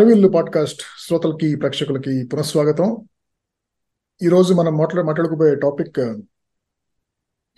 [0.00, 3.08] హరివిల్లు podcast శ్రోతలకి ప్రేక్షకులకి పునఃస్వాగతం.
[4.22, 5.98] ఈరోజు మనం మాట్లా మాట్లాడుకోబోయే topic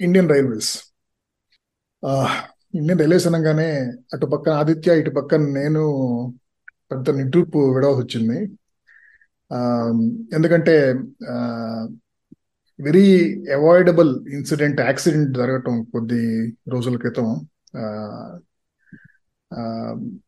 [0.01, 0.79] Indian Railways.
[2.75, 5.83] Indian Railways అనగానే అటు పక్కన ఆదిత్య ఇటు పక్కన నేను
[6.91, 8.41] పెద్ద నిట్టూర్పు విడవలసి వచ్చింది.
[10.35, 11.01] ఎందుకంటే
[12.81, 17.47] వెరీ అవాయిడబుల్ ఇన్సిడెంట్ యాక్సిడెంట్ జరగటం కొద్ది రోజుల క్రితం.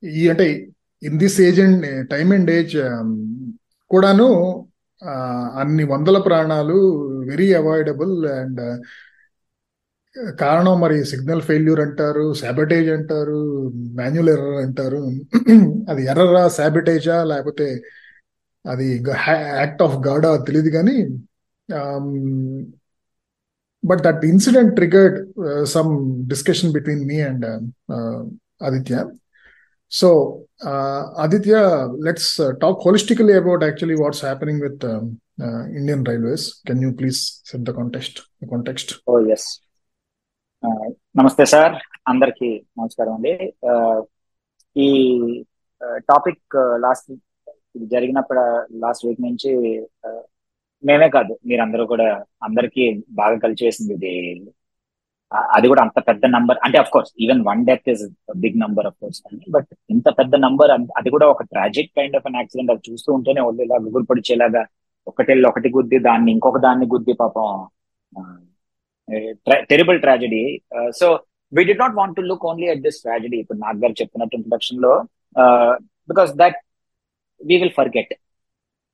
[0.05, 0.69] ఈ అంటే
[1.05, 2.77] in this age and time and age
[3.91, 4.29] కూడాను
[5.55, 6.77] అన్ని వందల ప్రాణాలు
[7.31, 8.61] వెరీ అవాయిడబుల్ అండ్
[10.41, 13.39] కారణం మరి సిగ్నల్ ఫెయిల్యూర్ అంటారు శాబిటేజ్ అంటారు
[13.97, 15.01] మాన్యువల్ ఎర్రర్ అంటారు.
[15.91, 17.67] అది ఎర్రరా శాబిటేజా లేకపోతే
[18.65, 18.87] అది
[19.59, 20.97] యాక్ట్ ఆఫ్ గాడా తెలియదు కానీ
[23.85, 25.19] but that incident triggered
[25.67, 25.91] some
[26.29, 27.47] discussion between me and
[28.63, 28.97] Aditya
[29.93, 30.09] so
[30.65, 36.63] Uh, Aditya, let's uh, talk holistically about actually what's happening with um, uh, Indian Railways.
[36.67, 38.23] Can you please set the context?
[38.41, 38.89] The context.
[39.07, 39.45] Oh yes.
[41.17, 41.75] నమస్తే sir
[42.09, 42.49] అందరికి
[42.79, 43.33] నమస్కారం అండి
[44.77, 44.89] ఈ
[46.11, 47.11] topic last
[47.77, 48.45] ఇది జరిగినప్పుడు
[48.83, 49.51] last week నుంచి
[50.83, 52.09] మేమే కాదు మీరందరూ కూడా
[52.43, 52.85] అందరికీ
[53.21, 54.15] బాగా కలిసి వేసింది ఇది
[55.55, 58.03] అది కూడా అంత పెద్ద నంబర్ అంటే of course even one death is
[58.37, 62.27] big number of course కానీ బట్ ఇంత పెద్ద నంబర్ అది కూడా ఒక tragic kind of
[62.27, 64.63] an accident అది చూస్తూ ఉంటేనే వాళ్ళు ఇలా గుగురు పడిచేలాగా
[65.07, 67.49] ఒకటెళ్ళి ఒకటి గుద్ది దాన్ని ఇంకొక దాన్ని గుద్ది పాపం
[69.71, 70.43] terrible tragedy
[71.01, 71.09] so
[71.53, 74.93] we do not want to look only at this tragedy ఇప్పుడు నాగ్ గారు చెప్పినట్టు ఇంట్రొడక్షన్లో
[76.09, 76.59] because that
[77.41, 78.13] we will forget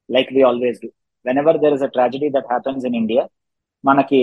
[0.09, 0.91] like we always do
[1.39, 3.25] whenever there is a tragedy that happens in India
[3.84, 4.21] మనకి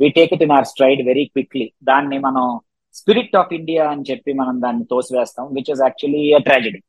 [0.00, 2.46] we take it in our stride very quickly దాన్ని మనం
[2.94, 6.80] spirit of India అని చెప్పి మనం దాన్ని తోసివేస్తాం which is actually a tragedy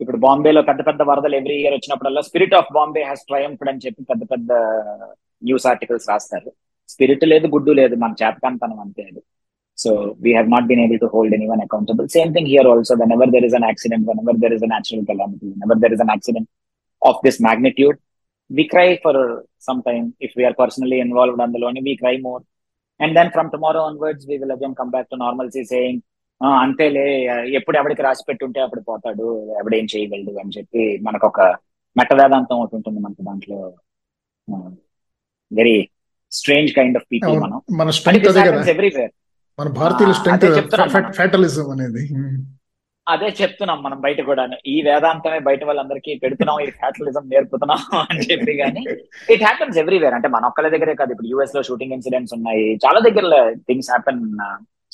[0.00, 4.02] ఇప్పుడు బాంబేలో పెద్ద పెద్ద వరదలు ఎవ్రీ ఇయర్ వచ్చినప్పుడల్లా spirit of Bombay has triumphed అని చెప్పి
[4.10, 4.52] పెద్ద పెద్ద
[5.42, 6.50] న్యూస్ ఆర్టికల్స్ రాస్తారు.
[6.88, 9.20] స్పిరిట్ లేదు గుడ్డు లేదు మన చేతకాంతనం అంతే అది.
[9.78, 9.90] So
[10.24, 13.46] we have not been able to hold anyone accountable same thing here also whenever there
[13.48, 16.48] is an accident whenever there is a natural calamity whenever there is an accident
[17.02, 17.98] of this magnitude
[18.50, 19.14] we cry for
[19.58, 22.40] some time if we are personally involved అందులోని we cry more.
[23.00, 25.96] And then from tomorrow onwards we will again come back to normalcy saying
[26.40, 27.04] "ఆ, అంతేలే
[27.58, 29.26] ఎప్పుడు ఎవడికి రాసి పెట్టుంటే అప్పుడు పోతాడు
[29.60, 31.40] ఎవడేం చేయగలడు అని చెప్పి మనకు ఒక
[31.96, 33.58] మెట్ట వేదాంతం ఒకటి ఉంటుంది మనకు దాంట్లో.
[35.50, 35.76] Very
[36.32, 37.58] strange kind of people మనం.
[37.80, 39.12] మన స్ట్రెంగ్త్ ఎవ్రీవేర్
[39.58, 40.60] మన భారతీయుల స్ట్రెంగ్త్ అనేది.
[43.12, 48.54] అదే చెప్తున్నాం మనం బయట కూడా ఈ వేదాంతమే బయట వాళ్ళందరికీ పెడుతున్నాం ఈ ఫ్యాటలిజం నేర్పుతున్నాం అని చెప్పి
[48.60, 48.82] కానీ
[49.34, 52.66] ఇట్ హ్యాపన్స్ ఎవ్రీవేర్ అంటే మన ఒక్కళ్ళ దగ్గరే కాదు ఇప్పుడు యూఎస్లో షూటింగ్ ఇన్సిడెంట్స్ ఉన్నాయి.
[52.84, 53.26] చాలా దగ్గర
[53.68, 54.22] things happen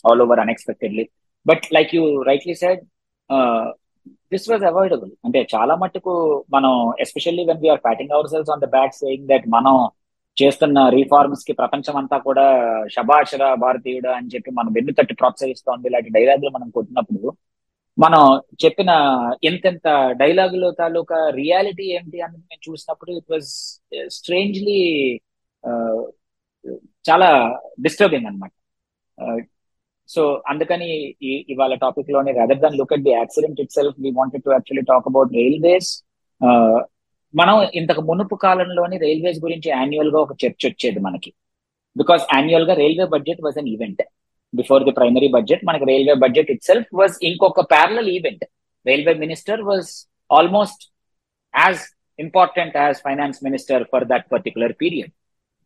[0.05, 1.05] all over unexpectedly
[1.47, 2.81] but like you rightly said
[4.33, 6.13] this was avoidable అంటే చాలా మట్టుకు
[6.51, 9.77] మనం especially when we're patting ourselves on the back saying that మనం
[10.37, 12.45] చేస్తున్న రీఫార్మ్స్కి ప్రపంచం అంతా కూడా
[12.95, 17.31] శభాషర భారతీయుడు అని చెప్పి మనం వెన్ను తట్టి ప్రోత్సహిస్తోంది ఇలాంటి డైలాగులు మనం కొట్టినప్పుడు
[17.99, 18.23] మనం
[18.65, 18.91] చెప్పిన
[19.45, 19.89] ఎంతెంత
[20.21, 23.49] డైలాగులో తాలూకా రియాలిటీ ఏంటి అన్నది మేము చూసినప్పుడు ఇట్ వాజ్
[24.17, 24.79] స్ట్రేంజ్లీ
[27.09, 27.29] చాలా
[27.81, 28.53] డిస్టర్బింగ్ అనమాట
[30.09, 30.89] సో అందుకని
[31.53, 35.33] ఇవాళ టాపిక్లోని rather than look at the accident itself we wanted to actually talk about
[35.37, 35.91] railways
[37.35, 41.31] మనం ఇంతకు మునుపు కాలంలోని రైల్వేస్ గురించి యాన్యువల్గా ఒక చర్చ వచ్చేది మనకి.
[41.97, 44.03] Because యాన్యువల్గా railway budget was an event
[44.53, 48.45] before the primary budget మనకి railway budget itself was ఇంకొక parallel event
[48.87, 49.91] railway minister was
[50.31, 50.83] almost
[51.55, 51.83] as
[52.19, 55.13] important as finance minister for that particular period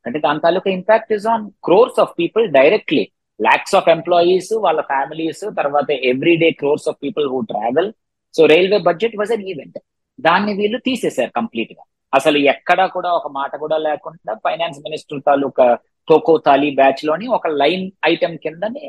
[0.04, 3.02] అంటే దాని తాలూకా impact is on crores of people directly
[3.40, 7.88] lakhs of employees వాళ్ళ families తర్వాత every day crores of people who travel
[8.34, 9.78] so railway budget was an event
[10.18, 11.82] దాన్ని వీళ్ళు తీసేశారు కంప్లీట్గా.
[12.12, 15.66] అసలు ఎక్కడా కూడా ఒక మాట కూడా లేకుండా ఫైనాన్స్ మినిస్టర్ తాలూకా
[16.08, 18.84] టోకో తాలి బ్యాచ్లోని ఒక లైన్ ఐటెం కిందనే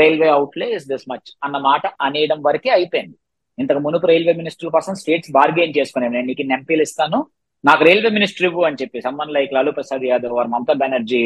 [0.00, 3.16] railway outlay is this much అన్న మాట అనేయడం వరకే అయిపోయింది.
[3.58, 7.18] ఇంతకు మునుపు రైల్వే మినిస్టర్ కోసం స్టేట్స్ బార్గెయిన్ చేసుకునే నేను నీకు ఎంపీలు ఇస్తాను.
[7.64, 11.20] నాకు రైల్వే మినిస్టర్ ఇవ్వు అని చెప్పి సమ్మన్ లైక్ లాలూ ప్రసాద్ యాదవ్ మమతా బెనర్జీ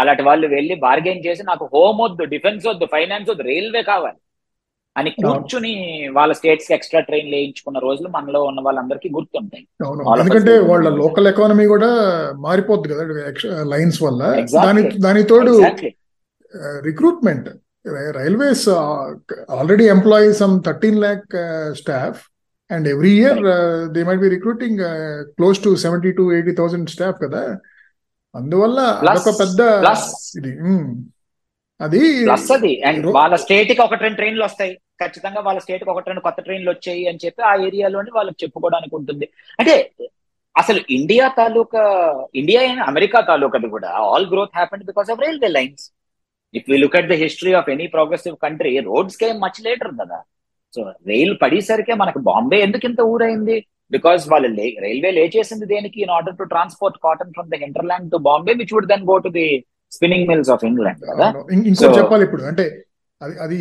[0.00, 4.18] అలాంటి వాళ్ళు వెళ్ళి బార్గెయిన్ చేసి నాకు హోమ్ వద్దు డిఫెన్స్ వద్దు ఫైనాన్స్ వద్దు రైల్వే కావాలి.
[4.98, 5.72] అని కూర్చుని
[6.16, 9.64] వాళ్ళ స్టేట్స్కి ఎక్స్ట్రా ట్రైన్ వేయించుకున్న రోజులు మనలో ఉన్న వాళ్ళందరికీ గుర్తుంటాయి.
[10.20, 10.88] ఎందుకంటే వాళ్ళ.
[11.02, 11.90] లోకల్ ఎకానమీ కూడా
[12.46, 13.04] మారిపోద్ది కదా
[13.74, 14.22] లైన్స్ వల్ల.
[14.66, 15.92] దాని దాని తోడు exactly
[16.88, 17.48] recruitment
[18.18, 18.66] railways
[19.58, 21.36] already employee some thirteen lakh
[21.80, 22.20] staff
[22.70, 23.40] and every year
[23.94, 24.80] they might be recruiting
[25.36, 27.42] close to seventy to eighty thousand staff కదా.
[28.34, 28.80] అందువల్ల
[29.10, 29.60] అదొక పెద్ద
[30.38, 30.50] ఇది
[31.80, 32.00] అది
[32.54, 34.72] అది అండ్ వాళ్ళ స్టేట్కి ఒకటి రెండు ట్రైన్లు వస్తాయి.
[35.02, 39.26] ఖచ్చితంగా వాళ్ళ స్టేట్కి ఒకటి రెండు కొత్త ట్రైన్లు వచ్చాయి అని చెప్పి ఆ ఏరియాలోని వాళ్ళకి చెప్పుకోవడానికి ఉంటుంది.
[39.60, 39.74] అంటే
[40.56, 41.82] అసలు ఇండియా తాలూకా
[42.40, 45.84] ఇండియా అండ్ అమెరికా తాలూకాది కూడా all growth happened because of railway lines
[46.54, 50.18] if we look at the history of any progressive country roads came much later కదా.
[50.74, 53.56] సో రైల్ పడేసరికే మనకు బాంబే ఎందుకు ఇంత ఊరైంది?
[53.92, 54.48] బికాస్ వాళ్ళు
[54.84, 55.98] రైల్వే లే చేసింది దేనికి?
[56.04, 59.30] In order to transport cotton from the hinterland to Bombay which would then go to
[59.38, 59.46] the
[59.92, 61.24] spinning mills of England కదా?
[61.24, 61.48] అవును.
[61.52, 62.42] ఇం- ఇంకోటి So- చెప్పాలి ఇప్పుడు.
[62.42, 62.84] అంటే
[63.22, 63.58] అది అది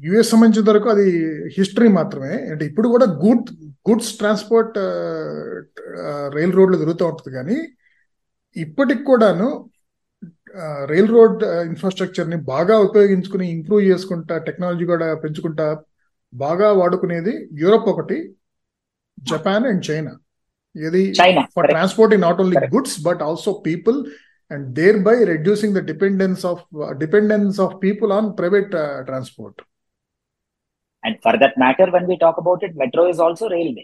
[0.00, 2.28] యుఎస్ సంబంధించిన వరకు అది హిస్టరీ మాత్రమే.
[2.28, 3.50] అంటే ఇప్పుడు కూడా గుడ్
[3.90, 4.78] గుడ్స్ ట్రాన్స్పోర్ట్
[6.34, 7.56] రైల్ రోడ్లు జరుగుతూ ఉంటుంది కానీ
[8.56, 9.70] ఇప్పటికి కూడాను
[10.84, 15.78] రైల్ రోడ్ ఇన్ఫ్రాస్ట్రక్చర్ని బాగా ఉపయోగించుకుని ఇంప్రూవ్ చేసుకుంటా టెక్నాలజీ కూడా పెంచుకుంటా
[16.34, 18.34] బాగా వాడుకునేది యూరోప్ ఒకటి
[19.20, 20.12] జపాన్ అండ్ చైనా.
[20.76, 22.72] ఇది transporting not only Correct.
[22.72, 24.04] goods but also people
[24.50, 29.56] and thereby reducing the dependence of uh, dependence of people on private uh, transport.
[31.02, 33.82] And for that matter when we talk about it metro is also railway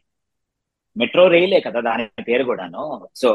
[0.97, 2.85] metro రైలే కదా దాని పేరు కూడాను.
[3.21, 3.29] So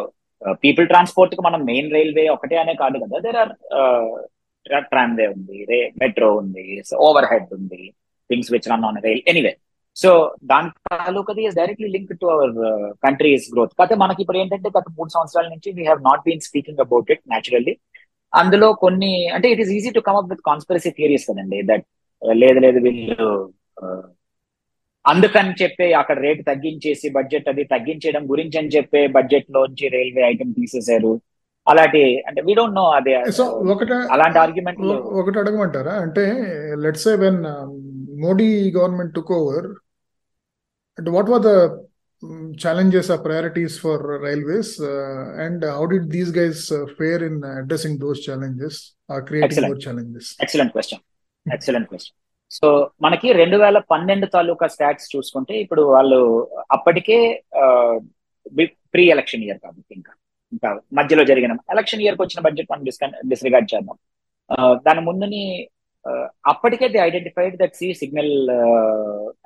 [0.64, 3.18] people ట్రాన్స్పోర్ట్కి మనం main railway ఒకటే అనే కాదు కదా.
[3.26, 5.60] దేర్ ఆర్ ట్రాన్వే ఉంది
[6.02, 6.66] మెట్రో ఉంది
[7.08, 7.82] ఓవర్ హెడ్ ఉంది
[8.30, 9.54] things which run on rail anyway
[9.96, 10.10] so
[10.44, 12.54] దాని తాలూకది is directly link to our
[13.06, 16.82] country's growth కాకపోతే మనకి ఇప్పుడు ఏంటంటే గత మూడు సంవత్సరాల నుంచి we have not been speaking
[16.86, 17.76] about it naturally
[18.34, 21.86] అందులో కొన్ని అంటే it is easy to come up with conspiracy theories కదండి దట్
[22.22, 23.30] లేదు లేదు వీళ్ళు
[23.84, 24.04] uh,
[25.06, 30.54] అందుకని చెప్పే అక్కడ రేటు తగ్గించేసి బడ్జెట్ అది తగ్గించడం గురించి అని చెప్పే బడ్జెట్ లోంచి రైల్వే ఐటమ్
[30.60, 31.12] తీసేశారు.
[31.68, 33.44] అలాంటి అంటే వీ డోంట్ నో అదే సో
[33.74, 34.80] ఒకట అలాంటి ఆర్గ్యుమెంట్
[35.22, 35.94] ఒకటి అడగమంటారా?
[36.06, 36.24] అంటే
[36.84, 37.40] let's say when
[38.26, 38.48] Modi
[38.78, 39.68] government took over
[40.98, 41.52] అంటే what were the
[42.58, 44.70] challenges or priorities for railways?
[44.82, 48.76] Uh, and how did these guys uh, fare in addressing those challenges
[49.10, 49.72] or creating Excellent.
[49.72, 50.26] more challenges?
[50.46, 51.02] Excellent question
[51.46, 52.16] excellent question
[52.52, 52.68] so
[53.06, 56.20] మనకి రెండు వేల పన్నెండు తాలూకా stats చూసుకుంటే ఇప్పుడు వాళ్ళు
[56.78, 57.18] అప్పటికే
[58.94, 60.14] pre election year కాబట్టి ఇంకా
[60.52, 60.70] ఇంకా
[61.00, 63.98] మధ్యలో జరిగిన ఎలక్షన్ ఇయర్కి వచ్చిన బడ్జెట్ మనం డిస్కన్ డిస్రిగార్డ్ చేద్దాం.
[64.50, 65.75] Uh, దాని ముందుని uh,
[66.06, 68.34] Uh, అప్పటికే the identified that C signal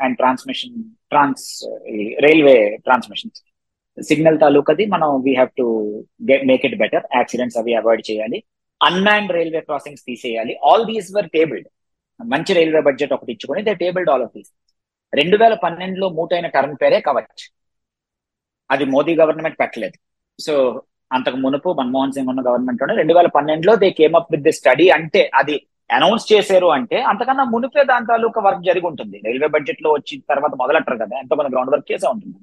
[0.06, 0.74] and transmission
[1.12, 1.46] trans
[2.26, 2.56] railway
[2.88, 3.32] transmission
[3.98, 5.66] signal తాలూకాది మనం we have to
[6.50, 8.40] make it better accidents అవి అవాయిడ్ చేయాలి.
[8.82, 10.54] అన్మాన్డ్ రైల్వే క్రాసింగ్స్ తీసేయాలి.
[10.72, 11.70] ఆల్ దీస్ వర్ టేబుల్డ్
[12.20, 14.52] మంచి railway budget ఒకటి ఇచ్చుకొని they tabled all of these
[15.14, 17.44] రెండు వేల పన్నెండులో మూటైన టర్మ్ పేరే కవచ్.
[18.70, 19.98] అది మోదీ గవర్నమెంట్ పెట్టలేదు.
[20.40, 20.54] సో
[21.12, 24.88] అంతకు మునుపు మన్మోహన్ సింగ్ ఉన్న గవర్నమెంట్ రెండు వేల పన్నెండులో they came up with the study
[24.98, 25.56] అంటే అది
[25.90, 29.18] అనౌన్స్ చేశారు అంటే అంతకన్నా మునిపే దాని తాలూకా వర్క్ జరిగి ఉంటుంది.
[29.28, 32.38] రైల్వే బడ్జెట్లో వచ్చిన తర్వాత మొదలెట్టరు కదా ఎంతో మంది గ్రౌండ్ వర్క్ చేసే ఉంటుంది.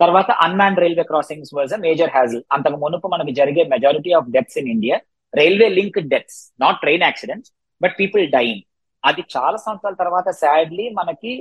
[0.00, 4.58] తర్వాత unmanned railway crossings was a major hassle అంతకు మునుపు మనకి జరిగే majority of deaths
[4.60, 4.96] in India
[5.32, 7.50] railway link deaths not train accidents
[7.80, 8.62] but people dying
[9.04, 11.32] అది చాలా సంవత్సరాల తర్వాత సాడ్లీ మనకి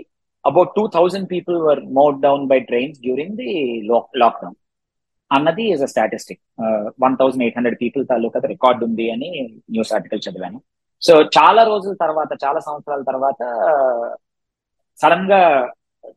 [0.45, 3.51] about two thousand people were mowed down by trains during the
[4.23, 4.57] lockdown
[5.31, 6.41] అన్నది is a statistic
[7.05, 9.29] one thousand eight hundred people taluka record ఉంది అని
[9.75, 10.59] news article చదివాను.
[11.01, 13.41] So చాలా రోజుల తర్వాత చాలా సంవత్సరాల తర్వాత
[15.01, 15.41] సడన్గా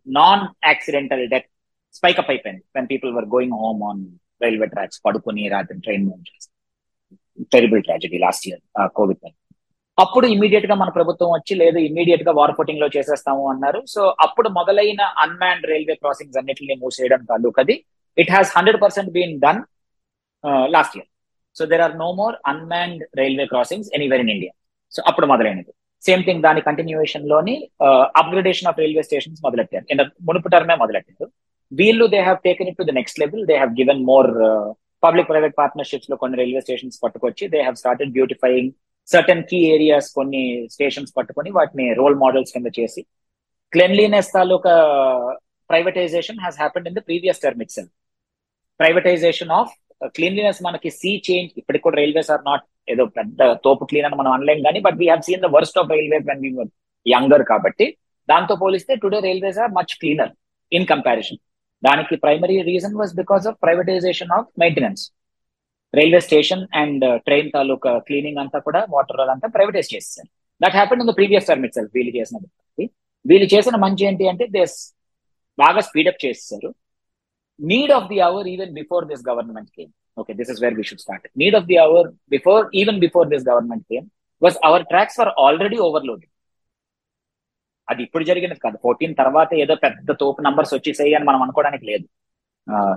[0.09, 1.49] non accidental death
[1.95, 2.63] spike up అయిపోయింది.
[2.77, 4.01] When people were going home on
[4.43, 6.11] railway tracks పడుకుని రాత్రి train
[7.53, 9.19] terrible tragedy last year Covid
[9.99, 13.81] అప్పుడు ఇమీడియట్గా మన ప్రభుత్వం వచ్చి లేదు ఇమీడియట్గా వార్ ఫుటింగ్లో చేసేస్తాము అన్నారు.
[13.89, 17.27] సో అప్పుడు మొదలైన అన్మాన్డ్ రైల్వే క్రాసింగ్స్ అన్నిటిని మూసేయడం
[17.59, 17.85] అది.
[18.19, 19.61] It has hundred percent been done
[20.77, 21.09] last year
[21.57, 24.53] so there are no more unmanned railway crossings anywhere in India
[24.93, 25.73] so అప్పుడు మొదలైనది.
[26.03, 27.55] సేమ్ థింగ్ దాని కంటిన్యూషన్లోని
[28.21, 29.85] అప్గ్రేడేషన్ ఆఫ్ రైల్వే స్టేషన్స్ మొదలెట్టారు.
[30.29, 31.29] మునుపు టర్మే మొదలెట్టారు.
[31.73, 34.29] వీళ్ళు they have taken it to the next level they have given more
[35.03, 38.73] public private పార్ట్నర్షిప్స్లో కొన్ని రైల్వే స్టేషన్స్ పట్టుకొచ్చి they have started beautifying
[39.09, 40.43] certain key areas కొన్ని
[40.75, 43.03] స్టేషన్స్ పట్టుకొని వాటిని రోల్ మోడల్స్ కింద చేసి.
[43.73, 44.75] Cleanliness taluka
[45.71, 47.75] privatisation has happened in the previous term it
[48.81, 49.73] privatisation of
[50.17, 54.33] cleanliness మనకి sea change ఇప్పటికి కూడా రైల్వేస్ ఆర్ నాట్ ఏదో పెద్ద తోపు క్లీన్ అని మనం
[54.37, 56.51] అనలేం కానీ but we have seen the worst of railway when we
[57.07, 57.87] younger కాబట్టి
[58.29, 60.33] దాంతో పోలిస్తే today railways are much cleaner
[60.73, 61.41] in comparison
[61.83, 65.03] దానికి primary reason was because of privatisation of maintenance
[65.95, 70.29] railway station and train taluka cleaning అంతా కూడా water అదంతా privatise చేసేసారు.
[70.61, 72.37] That happen in the previous term itself వీళ్ళు చేసిన
[73.25, 74.77] వీళ్ళు చేసిన మంచి ఏంటి అంటే దేస్
[75.59, 76.71] బాగా స్పీడప్ చేసేసారు.
[77.61, 81.01] Need of the hour even before this government came Okay, this is where we should
[81.01, 81.23] start.
[81.35, 84.11] Need of the hour before, even before this government came,
[84.43, 86.29] was our tracks were already overloaded.
[87.89, 88.77] అది ఇప్పుడు జరిగినది కాదు.
[88.85, 92.05] Fourteen తర్వాత ఏదో పెద్ద తోపు numbers వచ్చేసాయి అని మనం అనుకోవడానికి లేదు.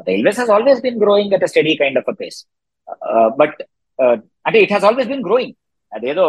[0.10, 2.39] Railways has always been growing at steady kind of a pace
[3.41, 3.60] but
[4.48, 5.55] అంటే it has always been growing
[5.91, 6.25] అదేదో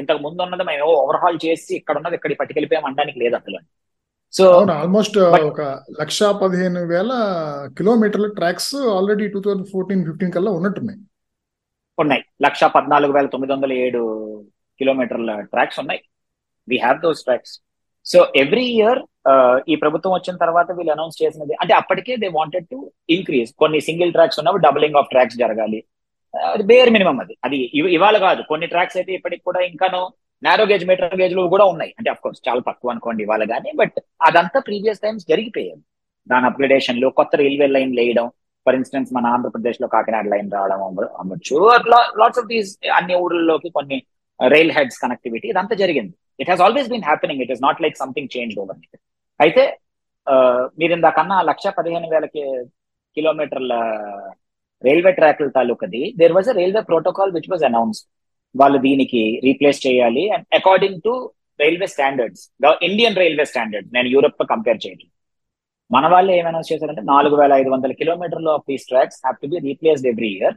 [0.00, 3.60] ఇంతకు ముందు ఉన్నది మేము ఓవర్హాల్ చేసి ఇక్కడ ఉన్నది ఇక్కడ పట్టుకెళ్ళిపోయాం అనడానికి లేదు అసలు
[4.34, 5.60] సో ఆల్మోస్ట్ బట్ ఒక
[6.00, 7.10] లక్ష పదిహేను వేల
[7.78, 10.98] కిలోమీటర్ల tracks already two thousand fourteen fifteen కల్లా ఉన్నట్టున్నాయి.
[11.98, 12.24] ఉన్నాయి.
[12.42, 14.44] లక్ష పద్నాలుగు వేల తొమ్మిది వందల ఏడు
[14.78, 16.00] కిలోమీటర్ల ట్రాక్స్ ఉన్నాయి.
[16.68, 17.60] We have those tracks
[18.04, 18.98] so every year
[19.68, 24.12] ఈ ప్రభుత్వం వచ్చిన తర్వాత వీళ్ళు అనౌన్స్ చేసినది అంటే అప్పటికే దే వాంటెడ్ టు ఇంక్రీజ్ కొన్ని సింగిల్
[24.12, 25.84] ట్రాక్స్ ఉన్నప్పుడు డబులింగ్ ఆఫ్ ట్రాక్స్ జరగాలి.
[26.52, 27.36] అది బేర్ మినిమం అది.
[27.44, 28.42] అది ఇవ- ఇవాళ కాదు.
[28.42, 30.12] కొన్ని ట్రాక్స్ అయితే ఇప్పటికి కూడా ఇంకాను
[30.42, 31.92] నారో గేజ్ మీటర్ గేజ్ కూడా ఉన్నాయి.
[31.98, 33.98] అంటే అఫ్ కోర్స్ చాలా తక్కువ అనుకోండి ఇవాళ కానీ బట్
[34.28, 35.82] అదంతా ప్రీవియస్ టైమ్స్ జరిగిపోయేది
[36.32, 38.26] దాని అప్గ్రేడేషన్లో కొత్త రైల్వే లైన్ వేయడం.
[38.66, 40.80] ఫర్ ఇన్స్టెన్స్ మన ఆంధ్రప్రదేశ్లో కాకినాడ లైన్ రావడం
[41.22, 41.56] అమ్మచ్చు
[42.20, 43.98] లాట్స్ ఆఫ్ దీస్ అన్ని ఊర్లలోకి కొన్ని
[44.40, 46.14] రైల్ హెడ్స్ కనెక్టివిటీ ఇదంతా జరిగింది.
[46.42, 48.80] It has always been happening it is not like something change over
[49.40, 49.64] అయితే
[50.80, 52.26] మీరు ఇందాకన్నా లక్ష పదిహేను వేల
[53.16, 53.74] కిలోమీటర్ల
[54.84, 58.00] రైల్వే ట్రాక్ల తాలూకది there was a railway protocol which was announce
[58.54, 60.24] వాళ్ళు దీనికి రీప్లేస్ చేయాలి.
[60.34, 61.14] And according to
[61.60, 62.42] railway standards
[62.88, 65.08] Indian railway standard నేను యూరప్తో కంపేర్ చేయడం
[65.90, 69.58] మన వాళ్ళు ఏమైనా చేశారంటే నాలుగు వేల ఐదు వందల కిలోమీటర్లు of these tracks have to be
[69.68, 70.56] replaced every year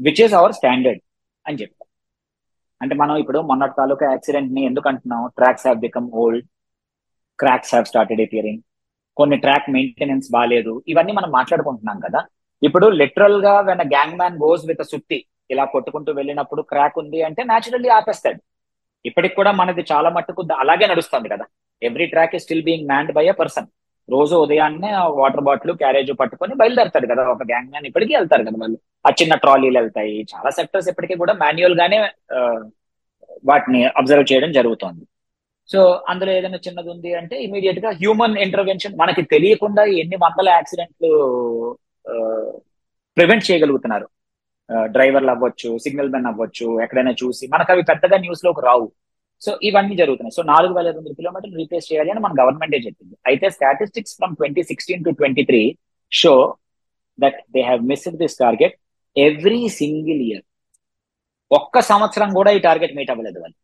[0.00, 1.00] which is our standard
[1.44, 1.88] అని చెప్పారు.
[2.80, 5.22] అంటే మనం ఇప్పుడు మొన్నటి తాలూకా యాక్సిడెంట్ని ఎందుకు అంటున్నాం?
[5.38, 6.46] Tracks have become old
[7.38, 8.62] cracks have started appearing
[9.16, 12.20] కొన్ని ట్రాక్ మెయింటెనెన్స్ బాగాలేదు ఇవన్నీ మనం మాట్లాడుకుంటున్నాం కదా.
[12.62, 15.18] ఇప్పుడు లిటరల్గా when gang man goes with సుత్తి
[15.52, 18.40] ఇలా కొట్టుకుంటూ వెళ్ళినప్పుడు క్రాక్ ఉంది అంటే న్యాచురల్లీ ఆపేస్తాడు.
[19.08, 21.44] ఇప్పటికి కూడా మనది చాలా మట్టుకు అలాగే నడుస్తుంది కదా.
[21.88, 23.68] Every track is still being manned by a person.
[24.08, 27.22] రోజు ఉదయాన్నే వాటర్ బాటిల్ క్యారేజ్ పట్టుకొని బయలుదేరతాడు కదా.
[27.34, 28.78] ఒక గ్యాంగ్ మ్యాన్ ఇప్పటికీ వెళ్తారు కదా వాళ్ళు.
[29.06, 30.16] ఆ చిన్న ట్రాలీలు వెళ్తాయి.
[30.32, 31.98] చాలా సెక్టర్స్ ఇప్పటికీ కూడా మాన్యువల్ గానే
[33.50, 35.04] వాటిని అబ్జర్వ్ చేయడం జరుగుతోంది.
[35.72, 41.10] సో అందులో ఏదైనా చిన్నది ఉంది అంటే ఇమీడియట్గా హ్యూమన్ ఇంటర్వెన్షన్ మనకి తెలియకుండా ఎన్ని వందల యాక్సిడెంట్లు
[43.16, 44.06] ప్రివెంట్ చేయగలుగుతున్నారు.
[44.94, 48.86] డ్రైవర్లు అవ్వచ్చు సిగ్నల్ మెన్ అవ్వచ్చు ఎక్కడైనా చూసి మనకు అవి పెద్దగా న్యూస్లోకి రావు.
[49.44, 50.34] సో ఇవన్నీ జరుగుతున్నాయి.
[50.38, 53.14] సో నాలుగు వేల ఐదు వందల కిలోమీటర్లు రీప్లేస్ చేయాలి అని మన గవర్నమెంటే చెప్పింది.
[53.30, 55.62] అయితే statistics from twenty sixteen to twenty three
[56.12, 56.34] show
[57.18, 58.74] that they have missed this target
[59.16, 60.44] every single year.
[61.50, 63.56] ఒక్క సంవత్సరం కూడా ఈ టార్గెట్ మీట్ అవ్వలేదు వాళ్ళు.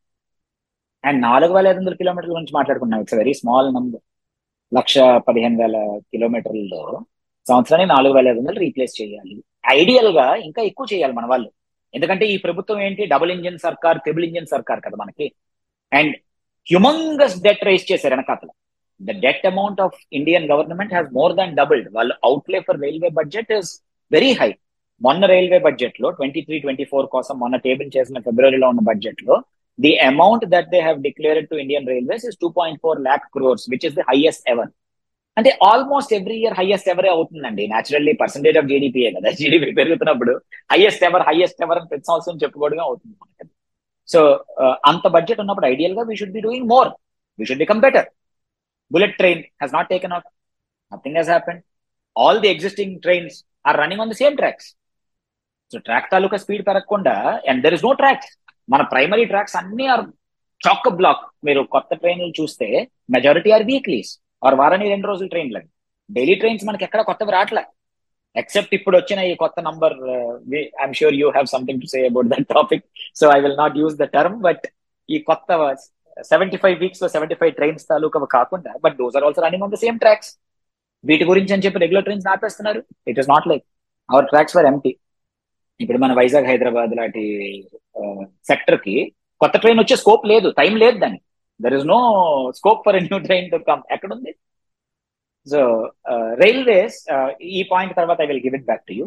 [1.05, 4.03] అండ్ నాలుగు వేల ఐదు వందల కిలోమీటర్ల గురించి మాట్లాడుకున్నాం ఇట్స్ వెరీ స్మాల్ నంబర్
[4.79, 5.77] లక్ష పదిహేను వేల
[6.13, 6.83] కిలోమీటర్లలో
[7.51, 9.37] సంవత్సరానికి నాలుగు వేల ఐదు వందలు రీప్లేస్ చేయాలి.
[9.65, 11.49] ఐడియల్గా ఇంకా ఎక్కువ చేయాలి మన వాళ్ళు.
[11.95, 13.03] ఎందుకంటే ఈ ప్రభుత్వం ఏంటి?
[13.07, 15.27] డబుల్ ఇంజిన్ సర్కార్ ట్రిబుల్ ఇంజిన్ సర్కార్ కదా మనకి.
[15.93, 16.15] అండ్
[16.67, 18.51] హ్యుమంగస్ డెట్ రైజ్ చేశారు వెనకాతల.
[19.01, 23.53] The debt amount of Indian government has more than doubled వాళ్ళు outlay for railway budget
[23.59, 23.71] is
[24.11, 24.51] very high
[25.01, 29.37] మొన్న రైల్వే బడ్జెట్లో ట్వంటీ త్రీ ట్వంటీ ఫోర్ కోసం మొన్న టేబుల్ చేసిన ఫిబ్రవరిలో ఉన్న బడ్జెట్లో
[29.79, 33.65] the amount that they have declared to Indian railways is two point four lakh crores
[33.71, 34.71] which is the highest ever
[35.41, 37.65] అంటే almost every year highest ఎవరే అవుతుందండి.
[37.73, 39.29] న్యాచురల్లీ పర్సంటేజ్ ఆఫ్ జీడిపిఏ కదా.
[39.41, 40.33] జీడిపి పెరుగుతున్నప్పుడు
[40.73, 43.47] హైయెస్ట్ ఎవర్ హైయెస్ట్ ఎవర్ అని ప్రతి సంవత్సరం చెప్పుకోవడమే అవుతుంది మనకి.
[44.09, 44.21] సో
[44.91, 46.89] అంత బడ్జెట్ ఉన్నప్పుడు ఐడియల్గా we should be doing more
[47.39, 48.09] we should become better
[48.91, 50.29] bullet train has not taken out
[50.93, 51.61] nothing has happen
[52.17, 54.69] all the existing trains are running on the same tracks
[55.73, 57.15] so track taluka speed పెరగకుండా
[57.51, 58.31] and there is no tracks
[58.69, 60.05] మన primary tracks అన్ని are
[60.61, 62.69] chock block మీరు కొత్త ట్రైన్లు చూస్తే
[63.17, 64.13] majority are weeklies
[64.47, 65.61] are వారానికి రెండు రోజులు ట్రైన్లు
[66.17, 67.63] డైలీ ట్రైన్స్ మనకి ఎక్కడ కొత్తవి రావట్లే.
[68.41, 69.95] ఎక్సెప్ట్ ఇప్పుడు వచ్చిన ఈ కొత్త number
[70.83, 72.85] I'm sure you have something to say about that topic
[73.21, 74.65] so I will not use the term but
[75.09, 75.49] ఈ కొత్త
[76.33, 79.79] సెవెంటీ ఫైవ్ వీక్స్లో సెవెంటీ ఫైవ్ ట్రైన్స్ తాలూకా కాకుండా but those are also running on the
[79.85, 80.31] same tracks
[81.05, 82.81] వీటి గురించి అని చెప్పి regular trains ఆపేస్తున్నారు.
[83.11, 83.65] It is not like
[84.09, 84.93] our tracks for empty
[85.81, 87.23] ఇప్పుడు మన వైజాగ్ హైదరాబాద్ లాంటి
[88.01, 88.97] uh, సెక్టర్కి
[89.41, 90.49] కొత్త ట్రైన్ వచ్చే స్కోప్ లేదు.
[90.61, 91.25] టైం లేదు దానికి.
[91.65, 92.01] There is no
[92.59, 94.33] scope for new train to come ఎక్కడుంది?
[95.47, 95.61] సో
[96.43, 99.05] రైల్వేస్ uh, uh, ఈ పాయింట్ తర్వాత I will give it back to you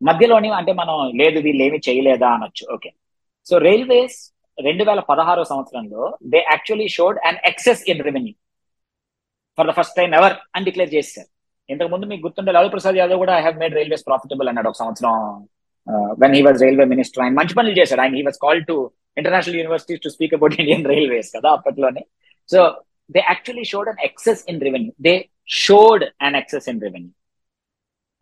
[0.00, 2.64] మధ్యలోని అంటే మనం లేదు వీళ్ళు ఏమి చేయలేదా అనొచ్చు.
[2.74, 2.90] ఓకే
[3.46, 4.18] సో రైల్వేస్
[4.58, 8.34] రెండు వేల పదహారో సంవత్సరంలో they actually showed and excess in revenue
[9.58, 11.28] for the first time ever అని డిక్లేర్ చేశారు.
[11.72, 14.78] ఇంతకు ముందు మీకు గుర్తుండే లాలూ ప్రసాద్ యాదవ్ కూడా I have made railways profitable అన్నాడు ఒక
[14.82, 15.14] సంవత్సరం.
[16.22, 18.02] When he was railway minister ఆయన మంచి పనులు చేశాడు.
[18.04, 18.76] ఆయన he was call to
[19.20, 22.02] international universities to speak about Indian railways కదా అప్పట్లోనే.
[22.48, 22.60] So
[23.14, 25.14] they actually showed an excess in revenue they
[25.64, 27.12] showed an excess in revenue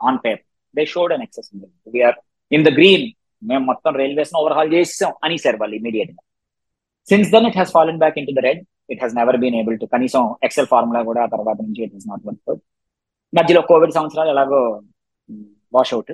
[0.01, 0.45] on paper
[0.75, 2.17] they showed an excess in revenue we're
[2.51, 3.07] in the green
[3.43, 6.23] మేము మొత్తం రైల్వేస్ను overhaul చేసాం అని sir వాళ్ళు ఇమీడియట్గా
[7.07, 8.61] since then it has fallen back in to the red
[8.93, 12.07] it has never been able to కనీసం XL formula కూడా ఆ తర్వాత నుంచి ఇట్ ఇస్
[12.13, 12.63] నాట్ వర్క్
[13.33, 14.61] మధ్యలో కోవిడ్ సంవత్సరాలు ఎలాగో
[15.73, 16.13] వాష్ అవుట్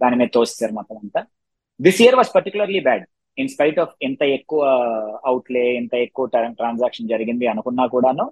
[0.00, 1.20] దాని మీద తోస్తారు మొత్తం అంతా.
[1.80, 3.04] This year was particularly bad
[3.38, 4.60] in spite of ఎంత ఎక్కువ
[5.24, 6.24] అవుట్లే ఎంత ఎక్కువ
[6.56, 8.26] ట్రాన్సాక్షన్ జరిగింది అనుకున్నా కూడాను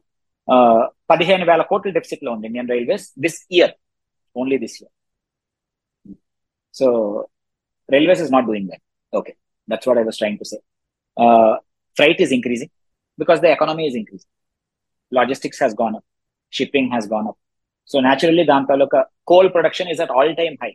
[1.11, 3.75] పదిహేను వేల కోట్ల డెఫిసిట్లో ఉంది Indian railways this year
[4.37, 4.93] only this year
[6.75, 6.87] so
[7.89, 8.83] railways is not doing that
[9.13, 9.33] okay
[9.69, 10.59] that's what I was trying to say
[11.97, 12.73] freight is increasing
[13.19, 14.33] because the economy is increasing
[15.13, 16.07] logistics has gone up
[16.53, 17.39] shipping has gone up
[17.91, 20.71] so naturally దాని తాలూకా coal production is at all time high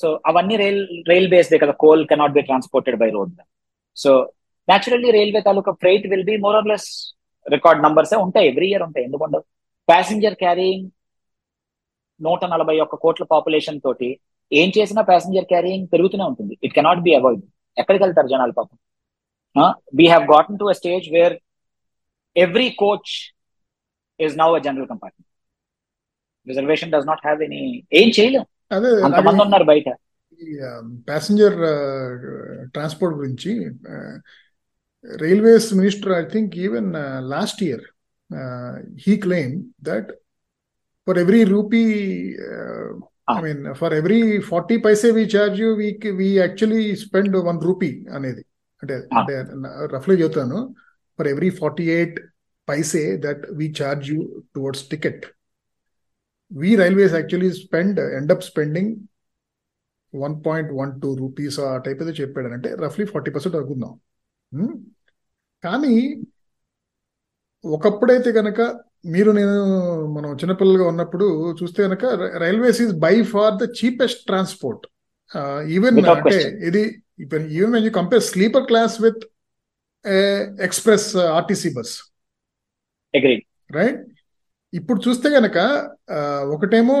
[0.00, 1.74] so అవన్నీ rail rail బేస్డే కదా.
[1.84, 3.32] Coal cannot be transported by road
[4.02, 4.10] so
[4.68, 6.88] naturally railway taluka freight will be more or less
[7.46, 8.48] record numbers ఉంటాయి.
[8.52, 9.04] Every year ఉంటాయి.
[9.08, 9.38] ఎందుకంటే
[9.90, 10.86] passenger carrying
[12.20, 14.10] నూట నలభై ఒక్క కోట్ల పాపులేషన్ తోటి
[14.60, 16.54] ఏం చేసినా ప్యాసింజర్ క్యారీయింగ్ పెరుగుతూనే ఉంటుంది.
[16.64, 17.42] ఇట్ కెనాట్ బి అవాయిడ్
[17.80, 18.76] ఎక్కడికి వెళ్తారు జనాలు పాపం?
[19.98, 21.34] We have gotten to a stage where
[22.36, 23.12] every coach
[24.20, 25.28] is now a general compartment
[26.50, 27.62] reservation does not have any
[28.00, 28.44] ఏం చేయలేం.
[28.70, 29.88] అదే అంతమంది ఉన్నారు బయట.
[31.08, 31.56] ప్యాసింజర్
[32.74, 33.50] ట్రాన్స్పోర్ట్ గురించి
[35.04, 36.90] railways minister I think even
[37.34, 37.84] last year
[39.06, 40.10] he claim that
[41.06, 41.82] for every rupee
[43.32, 45.88] I mean for every forty paise we charge you we
[46.20, 48.42] we actually spend one rupee అనేది.
[48.82, 49.34] అంటే అంటే
[49.96, 50.58] రఫ్లీ చెబుతాను
[51.18, 52.18] for every forty eight
[52.68, 54.20] paise that we charge you
[54.56, 55.24] towards ticket
[56.50, 58.88] we railways actually spend end up spending
[60.14, 62.48] one point one two rupees ఆ type అయితే చెప్పాడు.
[62.56, 63.92] అంటే రఫ్లీ forty percent అనుకుందాం.
[65.64, 65.92] కానీ
[67.64, 68.60] ఒకప్పుడైతే కనుక
[69.14, 69.56] మీరు నేను
[70.16, 71.26] మనం చిన్నపిల్లలుగా ఉన్నప్పుడు
[71.60, 72.04] చూస్తే కనుక
[72.44, 74.84] railways is by far the cheapest transport
[75.76, 76.38] even అంటే
[76.68, 76.82] ఇది
[77.58, 79.22] even when you compare sleeper class with
[80.68, 81.94] express RTC bus
[83.78, 84.00] right
[84.72, 85.58] ఇప్పుడు చూస్తే గనక
[86.54, 86.96] ఒకటేమో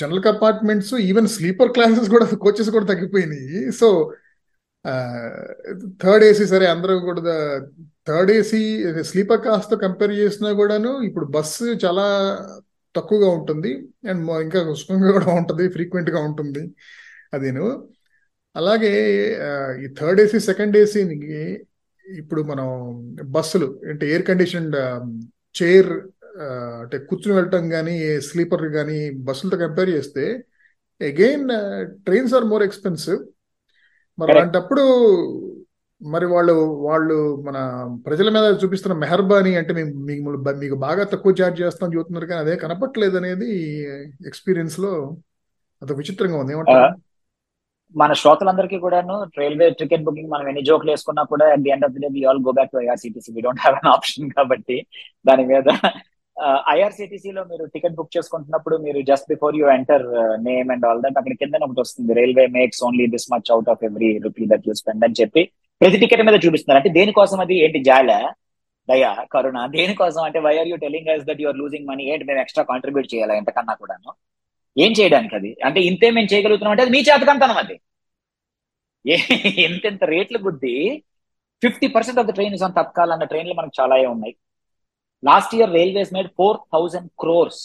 [0.00, 3.72] general compartments even sleeper classes కూడా కోచెస్ కూడా తగ్గిపోయినాయి.
[3.80, 3.88] సో
[6.02, 7.36] థర్డ్ ఏసీ సరే అందరూ కూడా
[8.08, 8.62] థర్డ్ ఏసీ
[9.02, 12.06] స్లీపర్ కాస్తో కంపేర్ చేసినా కూడాను ఇప్పుడు బస్సు చాలా
[12.94, 13.72] తక్కువగా ఉంటుంది.
[14.10, 16.62] అండ్ ఇంకా సుఖంగా కూడా ఉంటుంది ఫ్రీక్వెంట్గా ఉంటుంది
[17.34, 17.64] అదేను.
[18.56, 18.92] అలాగే
[19.84, 21.40] ఈ థర్డ్ ఏసీ సెకండ్ ఏసీకి
[22.06, 22.68] ఇప్పుడు మనం
[23.36, 24.76] బస్సులు అంటే ఎయిర్ కండిషన్డ్
[25.62, 25.90] చైర్
[26.82, 28.98] అంటే కూర్చుని వెళ్ళటం కానీ స్లీపర్ కానీ
[29.28, 30.24] బస్సులతో కంపేర్ చేస్తే
[31.00, 31.46] again
[32.06, 33.20] trains are more expensive.
[34.18, 34.84] మరి అలాంటప్పుడు
[36.02, 36.54] మరి వాళ్ళు
[36.88, 37.14] వాళ్ళు
[37.46, 37.58] మన
[38.06, 39.92] ప్రజల మీద చూపిస్తున్న మెహర్బానీ అంటే మేము
[40.60, 43.48] మీకు బాగా తక్కువ ఛార్జ్ చేస్తాం చూస్తున్నారు కానీ అదే కనపట్లేదు అనేది
[44.26, 44.92] ఎక్స్పీరియన్స్లో
[45.82, 46.52] అదొక విచిత్రంగా ఉంది.
[46.52, 46.88] ఏమంటారు?
[47.94, 51.92] మన శ్రోతలందరికీ కూడాను రైల్వే టికెట్ బుకింగ్ మనం ఎన్ని జోకులు వేసుకున్నా కూడా at the end of
[51.92, 54.76] the day we all go back to IRCTC we don't have an option కాబట్టి
[55.24, 55.68] దాని మీద
[56.72, 60.04] ఐఆర్సిటీసీలో మీరు టికెట్ బుక్ చేసుకుంటున్నప్పుడు మీరు just before you enter
[60.44, 63.84] name and all that అక్కడ కింద ఒకటి వస్తుంది railway makes only this much out of
[63.88, 65.42] every rupee that you spend అని చెప్పి
[65.80, 66.78] ప్రతి టికెట్ మీద చూపిస్తున్నారు.
[66.80, 67.56] అంటే దేనికోసం అది?
[67.64, 68.12] ఏంటి జాల?
[68.88, 70.22] దయా కరుణ దేనికోసం?
[70.22, 73.36] అంటే why are you telling us that you're losing money ఏంటి మేము ఎక్స్ట్రా కాంట్రిబ్యూట్ చేయాలి
[73.36, 74.10] ఎంతకన్నా కూడాను?
[74.76, 75.56] ఏం చేయడానికి అది?
[75.64, 77.76] అంటే ఇంతే మేము చేయగలుగుతున్నాం అంటే అది మీ చేతకంతనం అది.
[79.68, 80.74] ఎంతెంత రేట్లు బుద్ధి
[81.62, 84.34] fifty percent of the train is on Tatkal అన్న ట్రైన్లు మనకు చాలా ఉన్నాయి.
[85.22, 87.62] Last year railways made four thousand crores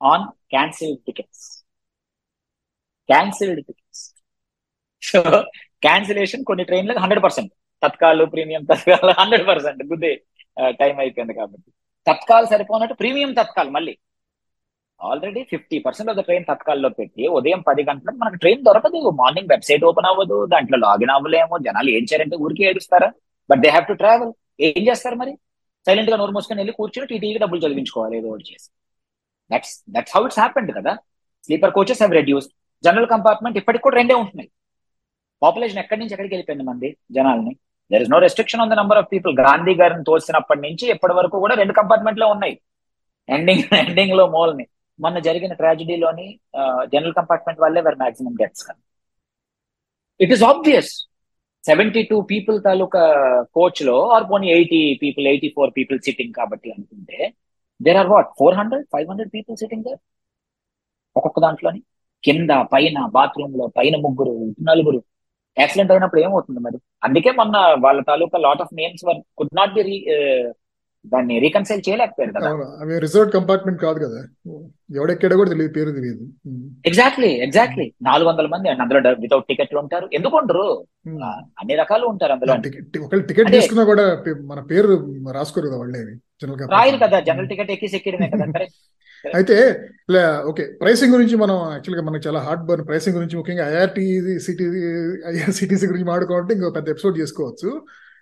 [0.00, 1.44] on cancelled tickets
[3.08, 4.04] cancelled tickets
[5.02, 5.20] so
[5.86, 10.12] cancellation కొన్ని ట్రైన్లకు hundred percent Tatkal premium Tatkal hundred percent గుద్దే
[10.80, 11.68] time అయిపోయింది కాబట్టి.
[12.06, 13.94] తత్కాల్ సరిపోనట్టు ప్రీమియం తత్కాల్ మళ్ళీ.
[15.00, 19.00] Already fifty percent of the train తత్కాల్లో పెట్టి ఉదయం పది గంటలకు మనకు ట్రైన్ దొరకదు.
[19.20, 20.38] మార్నింగ్ వెబ్సైట్ ఓపెన్ అవ్వదు.
[20.52, 21.58] దాంట్లో లాగిన్ అవ్వలేము.
[21.66, 23.08] జనాలు ఏం చేయాలంటే ఊరికే ఏడుస్తారా?
[23.50, 24.32] But they have to travel
[24.68, 25.34] ఏం చేస్తారు మరి?
[25.88, 28.68] సైలెంట్గా నోరు మూసుకొని వెళ్ళి కూర్చొని టీటీకి డబ్బులు చదివించుకోవాలి ఏదో ఒకటి చేసి.
[29.50, 30.92] That's that's how it's happened కదా.
[31.48, 32.48] Sleeper coaches have reduce
[32.84, 34.48] general compartment ఇప్పటికి కూడా రెండే ఉంటున్నాయి.
[35.42, 37.52] పాపులేషన్ ఎక్కడి నుంచి ఎక్కడికి వెళ్ళిపోయింది మంది జనాల్ని?
[37.90, 41.36] There is no restriction on the number of people Gandhi గారిని తోసినప్పటి నుంచి ఎప్పటి వరకు
[41.44, 42.54] కూడా రెండు కంపార్ట్మెంట్లో ఉన్నాయి.
[43.28, 44.64] ఎండింగ్ ఎండింగ్ లో మోల్ని.
[44.98, 46.26] మొన్న జరిగిన ట్రాజడీలోని
[46.92, 48.80] జనరల్ కంపార్ట్మెంట్ వాళ్ళే వేర్ మాక్సిమం డెత్స్ కదా.
[50.20, 50.92] It is obvious
[51.64, 53.02] seventy two people తాలూకా
[53.56, 57.18] కోచ్లో ఆర్ పోనీ eighty people eighty four people sitting కాబట్టి అనుకుంటే
[57.80, 60.00] there are what four hundred five hundred people sitting there
[61.16, 61.80] ఒక్కొక్క దాంట్లోని?
[62.24, 64.32] కింద పైన బాత్రూమ్లో పైన ముగ్గురు
[64.68, 65.00] నలుగురు.
[65.56, 66.78] యాక్సిడెంట్ అయినప్పుడు ఏమవుతుంది మరి?
[67.04, 69.82] అందుకే మొన్న వాళ్ళ తాలూకా lot of names one could not be
[71.04, 72.48] దాన్ని రీకన్సైల్ చేయలేకపోయారు కదా.
[72.82, 74.20] అవి రిజర్వ్ కంపార్ట్మెంట్ కాదు కదా.
[74.96, 76.24] ఎవడెక్కడ కూడా తెలియదు పేరు తెలియదు.
[76.84, 80.06] ఎగ్జాక్ట్లీ ఎగ్జాక్ట్లీ నాలుగు వందల మంది అండి అందులో వితౌట్ టికెట్లు ఉంటారు.
[80.12, 80.66] ఎందుకు ఉండరు?
[81.60, 82.54] అన్ని రకాలు ఉంటారు అందులో.
[83.00, 84.06] ఒకవేళ టికెట్ తీసుకున్నా కూడా
[84.44, 84.88] మన పేరు
[85.32, 86.02] రాసుకోరు కదా వాళ్ళే
[86.42, 87.88] జనరల్ రాయరు కదా జనరల్ టికెట్ ఎక్కి
[88.36, 88.64] కదా
[89.38, 89.54] అయితే
[90.48, 94.04] ఓకే ప్రైసింగ్ గురించి మనం యాక్చువల్గా మనకు చాలా హార్డ్ బర్న్ ప్రైసింగ్ గురించి ముఖ్యంగా ఐఆర్టీ
[94.38, 94.66] సిటీ
[95.32, 97.70] ఐఆర్సిటీసీ గురించి మాట్లాడుకోవాలంటే ఇంకో పెద్ద ఎపిసోడ్ చేసుకోవచ్చు.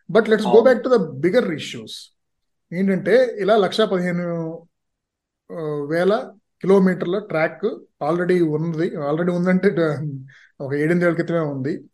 [0.09, 1.97] But let's go back to the bigger issues
[2.72, 4.66] ఏంటంటే ఇలా లక్ష పదిహేను
[5.88, 7.64] వేల కిలోమీటర్ల ట్రాక్
[8.02, 9.68] ఆల్రెడీ ఉంది ఆల్రెడీ ఉందంటే
[10.61, 11.85] ఒక ఏడెనిమిదేళ్ళ క్రితమే ఉంది.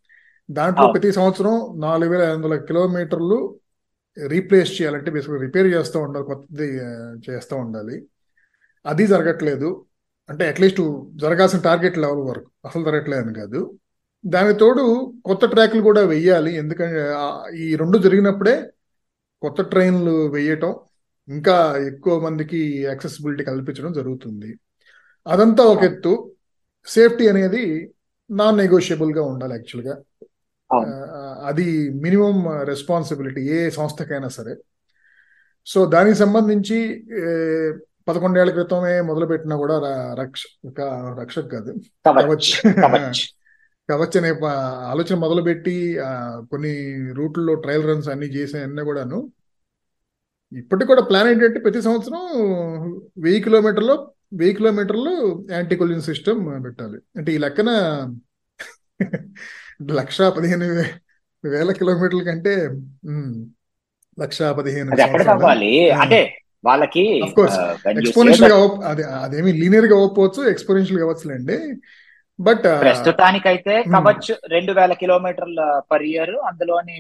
[0.50, 0.92] దాంట్లో.
[0.92, 3.58] ప్రతి సంవత్సరం నాలుగు వేల ఐదు వందల కిలోమీటర్లు
[4.26, 6.76] రీప్లేస్ చేయాలంటే బేసిక్గా రిపేర్ చేస్తూ ఉండాలి కొత్తది
[7.30, 8.06] చేస్తూ ఉండాలి.
[8.87, 9.85] అది జరగట్లేదు.
[10.28, 12.50] అంటే అట్లీస్ట్ జరగాల్సిన టార్గెట్ లెవెల్ వరకు.
[12.64, 13.72] అసలు జరగట్లేదు అని కాదు.
[14.26, 16.54] దానికి తోడు కొత్త ట్రాక్లు కూడా వెయ్యాలి.
[16.54, 17.14] ఎందుకంటే
[17.56, 18.70] ఈ రెండు జరిగినప్పుడే
[19.42, 20.72] కొత్త ట్రైన్లు వేయటం
[21.28, 24.50] ఇంకా ఎక్కువ మందికి యాక్సెసిబిలిటీ కల్పించడం జరుగుతుంది.
[25.26, 26.12] అదంతా ఒక ఎత్తు.
[26.87, 27.62] సేఫ్టీ అనేది
[28.31, 29.22] నాన్ నెగోషియబుల్గా.
[29.22, 29.94] ఉండాలి యాక్చువల్గా.
[31.48, 31.66] అది
[32.05, 34.55] మినిమం రెస్పాన్సిబిలిటీ ఏ సంస్థకైనా సరే.
[35.66, 36.78] సో దానికి సంబంధించి
[38.09, 39.76] పదకొండేళ్ళ క్రితమే మొదలుపెట్టినా కూడా
[40.20, 40.42] రక్ష
[41.20, 41.72] రక్షక్ కాదు.
[42.07, 43.22] కవచ్.
[43.88, 44.31] కవచ్ అనే
[44.92, 45.77] ఆలోచన మొదలుపెట్టి
[46.51, 46.73] కొన్ని
[47.18, 49.18] రూట్లలో ట్రయల్ రన్స్ అన్ని చేసే అన్నీ కూడాను.
[50.53, 52.23] ఇప్పటికి కూడా ప్లాన్ ఏంటంటే ప్రతి సంవత్సరం
[53.25, 53.95] వెయ్యి కిలోమీటర్లు
[54.35, 55.12] వెయ్యి కిలోమీటర్లు
[55.53, 56.99] యాంటీ కొలిన్ సిస్టమ్ పెట్టాలి.
[57.16, 57.71] అంటే ఈ లెక్కన
[60.01, 60.66] లక్ష పదిహేను
[61.55, 62.55] వేల కిలోమీటర్ల కంటే
[64.18, 64.90] లక్ష పదిహేను
[66.03, 66.21] అంటే
[66.66, 67.05] వాళ్ళకి
[69.25, 71.57] అదేమి లీనియర్గా అవ్వకపోవచ్చు ఎక్స్పోనెన్షియల్గా అవ్వచ్చులేండి.
[72.42, 73.72] బట్ ప్రస్తుతానికైతే.
[73.94, 76.96] కవచ్ రెండు వేల కిలోమీటర్ల పర్ ఇయర్ అందులోని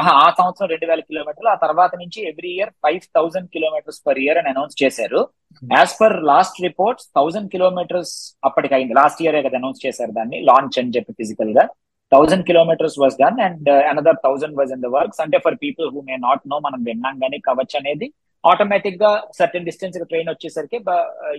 [0.00, 0.02] ఆ,
[0.38, 4.48] సంవత్సరం రెండు వేల కిలోమీటర్లు ఆ తర్వాత నుంచి every year five thousand kilometers per year అని
[4.48, 5.20] అనౌన్స్ చేశారు.
[5.62, 10.78] As per last reports thousand kilometers అప్పటికి అయింది లాస్ట్ ఇయర్ కదా అనౌన్స్ చేశారు దాన్ని లాంచ్
[10.78, 11.64] అని చెప్పి ఫిజికల్గా.
[12.12, 16.02] Thousand kilometers was done and another thousand was in the works అంటే for people who
[16.02, 18.08] may not know మనం విన్నాం కానీ కవచ్ అనేది
[18.44, 20.78] ఆటోమేటిక్గా సర్టెన్ డిస్టెన్స్ ట్రైన్ వచ్చేసరికి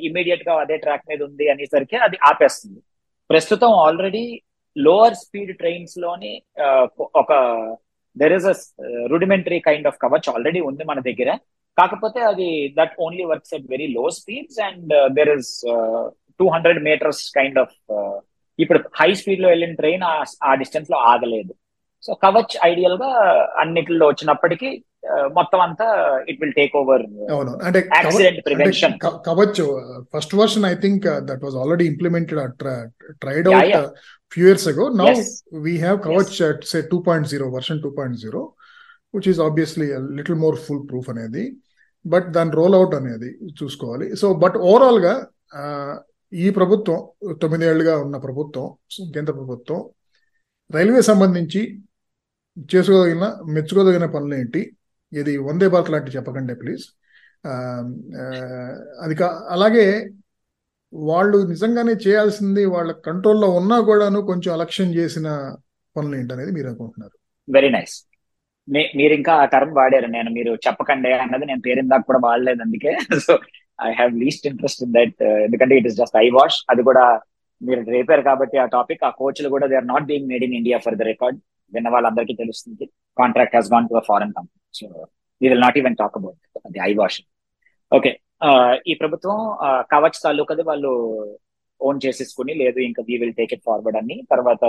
[0.01, 2.79] ఇమీడియట్గా అదే ట్రాక్ మీద ఉంది అనేసరికి అది ఆపేస్తుంది.
[3.29, 4.25] ప్రస్తుతం ఆల్రెడీ
[4.75, 6.33] లోవర్ స్పీడ్ ట్రైన్స్లోని
[7.21, 7.31] ఒక
[8.15, 8.55] there is a
[9.12, 11.29] rudimentary kind of Kavach already ఉంది మన దగ్గర.
[11.77, 15.51] కాకపోతే అది that only works at very low speeds and there is
[16.39, 17.75] two hundred meters kind of
[18.59, 20.03] ఇప్పుడు హై స్పీడ్లో వెళ్ళిన ట్రైన్
[20.49, 21.53] ఆ డిస్టెన్స్లో ఆగలేదు.
[22.03, 23.09] సో కవచ్ ఐడియల్గా
[23.62, 24.69] అన్నిటిలో వచ్చినప్పటికీ
[25.37, 25.87] మొత్తం అంతా
[26.27, 27.51] ఇట్ విల్ టేక్ ఓవర్ అవును.
[27.63, 28.93] అంటే accident prevention
[29.27, 29.59] Kavach
[30.13, 32.41] first version I think that was already implemented
[33.21, 33.75] tried out.
[34.31, 35.09] Few years ago now.
[35.65, 36.31] We have Kavach
[36.71, 38.43] say two point zero version two point zero
[39.13, 41.43] which is obviously little more full proof అనేది.
[42.05, 44.15] But దాని roll out అనేది చూసుకోవాలి.
[44.15, 45.13] So but ఓవరాల్గా
[45.55, 45.63] ఆ,
[46.31, 46.99] ఈ ప్రభుత్వం
[47.41, 48.65] తొమ్మిదేళ్ళుగా ఉన్న ప్రభుత్వం
[49.13, 49.79] కేంద్ర ప్రభుత్వం
[50.69, 51.61] రైల్వే సంబంధించి
[52.69, 54.61] చేసుకోదగిన మెచ్చుకోదగిన పనులు ఏంటి?
[55.21, 56.84] ఇది వందే భారత్ లాంటి చెప్పకండి ప్లీజ్
[59.04, 59.86] అది కా అలాగే
[60.93, 65.28] వాళ్ళు నిజంగానే చేయాల్సింది వాళ్ళ కంట్రోల్లో ఉన్నా కూడాను కొంచెం అలక్ష్యం చేసిన
[65.95, 67.15] పనులు ఏంటనేది మీరు అనుకుంటున్నారు.
[67.47, 67.95] వెరీ నైస్
[68.97, 70.08] మీరు ఇంకా ఆ టర్మ్ వాడారు.
[70.08, 72.91] నేను మీరు చెప్పకండి అన్నది నేను పేరు దాకా కూడా వాడలేదు అందుకే.
[73.26, 73.34] So
[73.82, 77.04] I have least interest in that ఎందుకంటే it is just I wash అది కూడా
[77.62, 80.78] మీరు రేపారు కాబట్టి ఆ టాపిక్ ఆ కోచ్లు కూడా they are not being made in India
[80.86, 81.38] for the record
[81.73, 82.86] విన్న వాళ్ళందరికీ తెలుస్తుంది.
[83.17, 84.60] Contract has gone to a foreign company.
[84.80, 84.86] So
[85.41, 86.38] we will not even talk about
[86.76, 87.19] the I wash
[87.91, 88.12] okay
[88.91, 89.38] ఈ ప్రభుత్వం
[89.93, 90.91] కవచ్ తాలూకది వాళ్ళు
[91.82, 94.15] ఓన్ చేసేసుకుని లేదు ఇంకా we will take it forward అని.
[94.32, 94.63] తర్వాత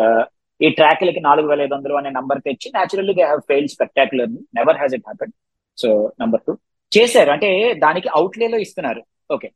[0.60, 4.78] ఈ ట్రాక్లకి నాలుగు వేల ఐదు వందలు అనే నంబర్ తెచ్చి naturally they have fail spectacular never
[4.80, 5.32] has it happen
[5.78, 5.88] so
[6.22, 6.52] number two
[6.92, 7.48] చేశారు అంటే
[7.84, 9.02] దానికి అవుట్లేలో ఇస్తున్నారు.
[9.30, 9.48] ఓకే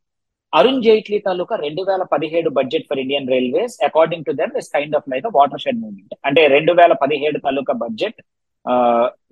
[0.53, 4.97] అరుణ్ జైట్లీ తాలూకా రెండు వేల పదిహేడు budget for Indian railways according to them is kind
[4.99, 5.27] of like
[5.65, 8.21] watershed movement అంటే రెండు వేల పదిహేడు తాలూకా బడ్జెట్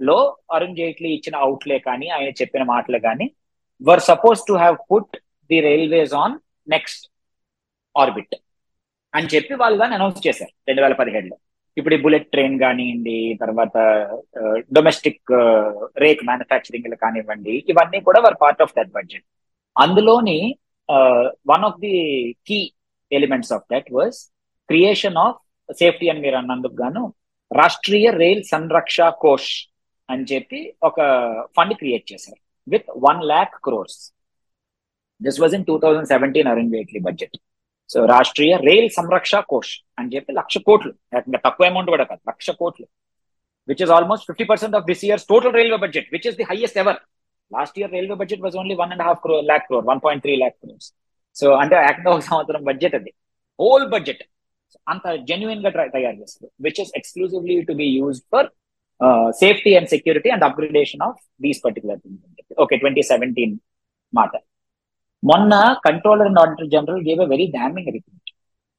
[0.00, 0.18] లో
[0.54, 3.26] అరుణ్ జైట్లీ ఇచ్చిన అవుట్లే కానీ ఆయన చెప్పిన మాటలు కానీ
[3.80, 5.14] were supposed to have put
[5.50, 6.34] the railways on
[6.68, 7.04] next
[7.94, 8.36] orbit
[9.14, 11.36] అని చెప్పి వాళ్ళు దాన్ని అనౌన్స్ చేశారు రెండు వేల పదిహేడులో.
[11.76, 13.76] ఇప్పుడు ఈ బుల్లెట్ ట్రైన్ కానివ్వండి తర్వాత
[14.76, 15.32] డొమెస్టిక్
[15.96, 19.26] రేక్ మ్యానుఫ్యాక్చరింగ్ కానివ్వండి ఇవన్నీ కూడా were part of that budget
[19.76, 20.38] అందులోని
[21.48, 21.94] one of the
[22.48, 22.58] key
[23.10, 24.18] elements of that was
[24.68, 25.38] creation of
[25.78, 27.02] safety అని మీరు అన్నందుకు గాను
[27.50, 29.52] రాష్ట్రీయ రైల్ సంరక్ష కోష్
[30.08, 30.98] అని చెప్పి ఒక
[31.56, 33.98] ఫండ్ క్రియేట్ చేశారు with one lakh crores.
[35.20, 37.36] This was in two thousand seventeen Arun Jaitley budget
[37.90, 40.92] so Rashtriya Rail Sanraksha Kosh అని చెప్పి లక్ష కోట్లు.
[41.28, 42.86] ఇంకా తక్కువ అమౌంట్ కూడా కాదు లక్ష కోట్లు.
[43.68, 46.78] Which is almost fifty percent of this years total railway budget which is the highest
[46.82, 46.98] ever
[47.50, 50.34] last year railway budget was only one and half crore lakh crore one point three
[50.42, 50.88] lakh crores
[51.36, 53.10] so అంటే ఏకంగా ఒక సంవత్సరం budget అది.
[53.58, 54.22] Whole budget
[54.86, 58.48] అంత జెన్యున్గా తయారు చేస్తారు which is exclusively to be use for
[59.40, 62.00] safety and security and upgradation of these particular
[62.64, 63.54] okay twenty seventeen
[64.12, 64.32] మాట
[65.22, 65.54] మొన్న
[65.86, 68.30] controller and auditor general gave a very damning report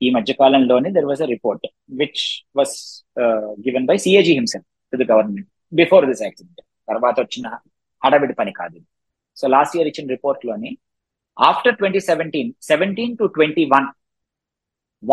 [0.02, 1.66] ఈ మధ్య కాలంలోనే there was a report
[2.02, 2.24] which
[2.56, 2.76] was
[3.66, 7.48] given by CAG himself to the government before this accident తర్వాత వచ్చిన
[8.02, 8.78] హడావిడి పని కాదు.
[9.38, 10.72] సో లాస్ట్ ఇయర్ ఇచ్చిన రిపోర్ట్లోని
[11.38, 13.88] after twenty seventeen seventeen to twenty one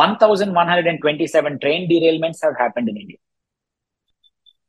[0.00, 3.20] one thousand one hundred and twenty seven train derailments have happened in India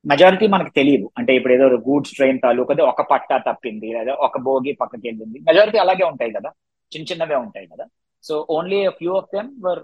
[0.06, 1.06] majority మనకు తెలియదు.
[1.20, 5.78] అంటే ఇప్పుడు ఏదో గూడ్స్ ట్రైన్ తాలూకది ఒక పట్టా తప్పింది లేదా ఒక బోగి పక్కకి వెళ్ళింది మెజారిటీ
[5.84, 6.50] అలాగే ఉంటాయి కదా.
[6.92, 7.86] చిన్న చిన్నవే ఉంటాయి కదా.
[8.24, 9.82] So only few of them were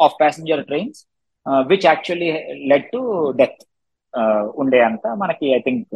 [0.00, 1.00] of passenger trains
[1.70, 2.30] which actually
[2.72, 3.00] led to
[3.40, 3.60] death
[4.62, 5.94] ఉండే అంత మనకి ఐ థింక్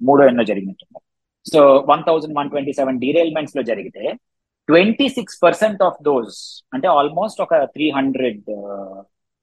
[0.00, 1.00] మూడో ఎన్నో జరిగినట్టుంది.
[1.46, 4.04] So one thousand one twenty seven డీరైల్మెంట్స్లో జరిగితే
[4.68, 6.38] twenty six percent of those
[6.74, 8.40] అంటే ఆల్మోస్ట్ ఒక three hundred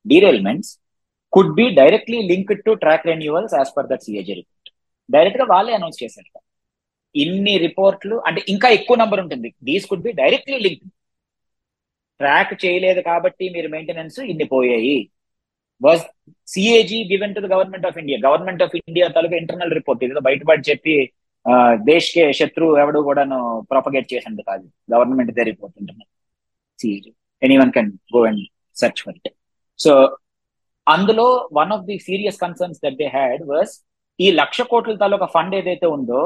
[0.06, 0.72] derailments
[1.34, 4.70] could be directly linked to track renewals as per that CAG report
[5.10, 6.30] డైరెక్ట్గా వాళ్ళే అనౌన్స్ చేశారు.
[7.16, 9.50] ఇన్ని రిపోర్ట్లు అంటే ఇంకా ఎక్కువ నంబర్ ఉంటుంది.
[9.70, 10.92] These could be directly linked
[12.20, 14.98] track చేయలేదు కాబట్టి మీరు మెయింటెనెన్స్ ఇన్ని పోయాయి.
[15.82, 16.04] Was
[16.48, 20.64] CAG given to the government of India government of India taluka internal report ఏదో బయటపడి
[20.72, 20.96] చెప్పి
[21.90, 23.38] దేశ్కే శత్రు ఎవడు కూడాను
[23.72, 24.66] ప్రాపగేట్ చేసినట్టు కాదు.
[24.94, 26.10] Government they report internal
[27.62, 28.44] anyone can go and
[28.82, 29.32] search for it
[29.80, 29.94] so
[30.88, 31.26] అందులో
[31.60, 33.76] one of the serious concerns that they had was
[34.20, 36.22] ఈ లక్ష కోట్ల తాలూకా ఫండ్ ఏదైతే ఉందో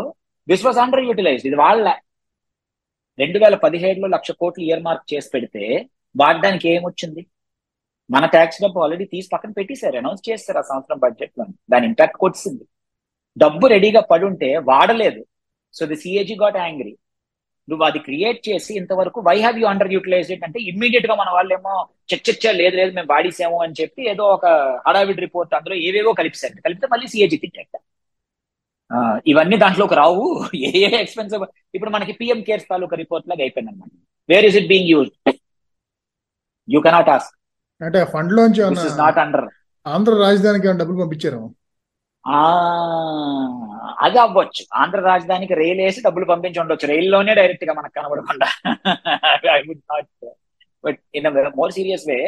[0.47, 1.87] దిస్ వాజ్ అండర్ యూటిలైజ్డ్ ఇది వాళ్ళ
[3.19, 5.63] రెండు వేల పదిహేడులో లక్ష కోట్లు ఇయర్ మార్క్ చేసి పెడితే
[6.15, 7.21] వాడడానికి ఏమొచ్చింది?
[8.09, 12.63] మన ట్యాక్స్ డబ్బు ఆల్రెడీ తీసి పక్కన పెట్టేశారు అనౌన్స్ చేస్తారు ఆ సంవత్సరం బడ్జెట్లో దాని ఇంపాక్ట్ కొట్టింది.
[13.43, 15.21] డబ్బు రెడీగా పడుంటే వాడలేదు.
[15.75, 16.93] So the CAG got angry
[17.67, 21.73] నువ్వు అది క్రియేట్ చేసి ఇంతవరకు why have you under utilize అంటే ఇమ్మీడియట్గా మన వాళ్ళేమో
[22.11, 24.45] చచ్చచ్చా లేదు లేదు మేము వాడిసాము అని చెప్పి ఏదో ఒక
[24.85, 26.63] హడావిడ్ రిపోర్ట్ అందులో ఏవేవో కలిపిస్తారు.
[26.67, 27.73] కలిపితే మళ్ళీ సిఏజీ తిట్టేట.
[29.31, 30.23] ఇవన్నీ దాంట్లోకి రావు.
[30.67, 31.43] ఏ ఏ ఎక్స్పెన్సివ్
[31.75, 33.91] ఇప్పుడు మనకి పిఎం కేర్స్ తాలూకా రిపోర్ట్ లాగా అయిపోయింది అనమాట
[34.29, 35.11] where is it being use
[36.67, 37.33] you cannot ask
[37.81, 38.61] అంటే ఫండ్ లోంచి
[39.03, 39.47] నాట్ అండర్
[39.85, 41.41] ఆంధ్ర రాజధానికి డబ్బులు పంపించారు
[44.05, 44.63] అది అవ్వచ్చు.
[44.73, 46.87] ఆంధ్ర రాజధానికి రైలు వేసి డబ్బులు పంపించి ఉండొచ్చు.
[46.87, 48.47] రైల్లోనే డైరెక్ట్గా మనకు కనబడకుండా.
[49.55, 50.09] I would not
[50.83, 51.27] put in
[51.61, 52.19] more serious way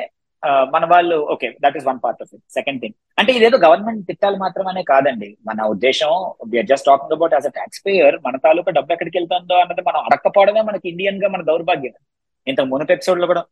[0.74, 4.38] మన వాళ్ళు okay that is one part of it second thing అంటే ఇదేదో గవర్నమెంట్ తిట్టాలి
[4.44, 5.30] మాత్రమే కాదండి.
[5.48, 6.12] మన ఉద్దేశం
[6.52, 7.54] we are just talking about as a
[7.88, 11.96] taxpayer మన తాలూకా డబ్బు ఎక్కడికి వెళ్తుందో అన్నది మనం అడక్కపోవడమే మనకి ఇండియన్గా మన దౌర్భాగ్యం.
[12.48, 13.44] ఇంత మునుపు ఎపిసోడ్లో కూడా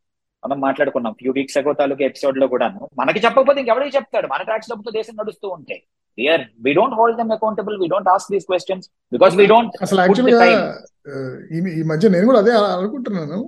[0.44, 1.12] మనం మాట్లాడుకున్నాం.
[1.12, 2.88] ఫ్యూ వీక్స్ అగో తాలూకా ఎపిసోడ్లో కూడాను.
[2.98, 4.26] మనకి చెప్పకపోతే ఇంకెవరికి చెప్తాడు?
[4.26, 5.76] మన ట్యాక్స్ డబ్బుతో దేశం నడుస్తూ ఉంటే.
[6.60, 10.42] We don't hold them accountable we don't ask these questions because we don't అసలు యాక్చువల్గా
[11.78, 13.40] ఈ మధ్య నేను కూడా అదే అనుకుంటున్నాను.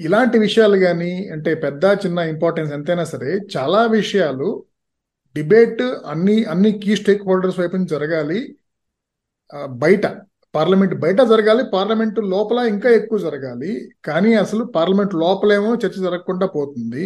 [0.00, 4.48] ఇలాంటి విషయాలు కానీ అంటే పెద్ద చిన్న ఇంపార్టెన్స్ ఎంతైనా సరే చాలా విషయాలు
[5.36, 8.40] డిబేట్ అన్ని అన్ని కీ స్టేక్ హోల్డర్స్ వైపు నుంచి జరగాలి.
[9.84, 10.06] బయట.
[10.54, 13.70] పార్లమెంట్ బయట జరగాలి పార్లమెంట్ లోపల ఇంకా ఎక్కువ జరగాలి.
[14.04, 17.04] కానీ అసలు పార్లమెంట్ లోపలేమో చర్చ జరగకుండా పోతుంది.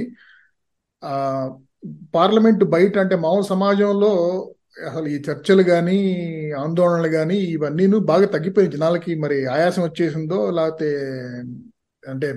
[2.14, 4.12] పార్లమెంట్ బయట అంటే మామూలు సమాజంలో
[4.88, 5.98] అసలు ఈ చర్చలు కానీ
[6.62, 10.88] ఆందోళనలు కానీ ఇవన్నీ బాగా తగ్గిపోయి జనాలకి మరి ఆయాసం వచ్చేసిందో లేకపోతే
[12.02, 12.28] అంటే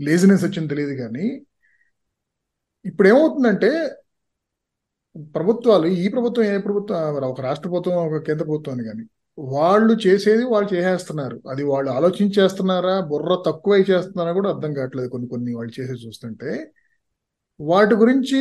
[0.00, 1.26] లేజినెస్ వచ్చిందో తెలియదు కానీ
[2.84, 3.70] ఇప్పుడు ఏమవుతుందంటే
[5.34, 6.98] ప్రభుత్వాలు ఈ ప్రభుత్వం ఏ ప్రభుత్వం
[7.30, 9.04] ఒక రాష్ట్ర ప్రభుత్వం ఒక కేంద్ర ప్రభుత్వం కానీ
[9.38, 11.40] వాళ్ళు చేసేది వాళ్ళు చేసేస్తున్నారు.
[11.50, 16.72] అది వాళ్ళు ఆలోచించేస్తున్నారా బుర్ర తక్కువ చేస్తున్నారా కూడా అర్థం కావట్లేదు కొన్ని కొన్ని వాళ్ళు చేసేది చూస్తుంటే.
[17.60, 18.40] వాటి గురించి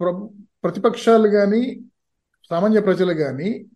[0.00, 0.28] ప్ర
[0.64, 1.80] ప్రతిపక్షాలు కానీ
[2.50, 3.66] సామాన్య ప్రజలు కానీ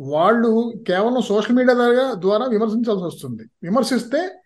[0.00, 3.42] వాళ్ళు కేవలం సోషల్ మీడియా ద్వారా ద్వారా విమర్శించాల్సి వస్తుంది.
[3.62, 4.42] విమర్శిస్తే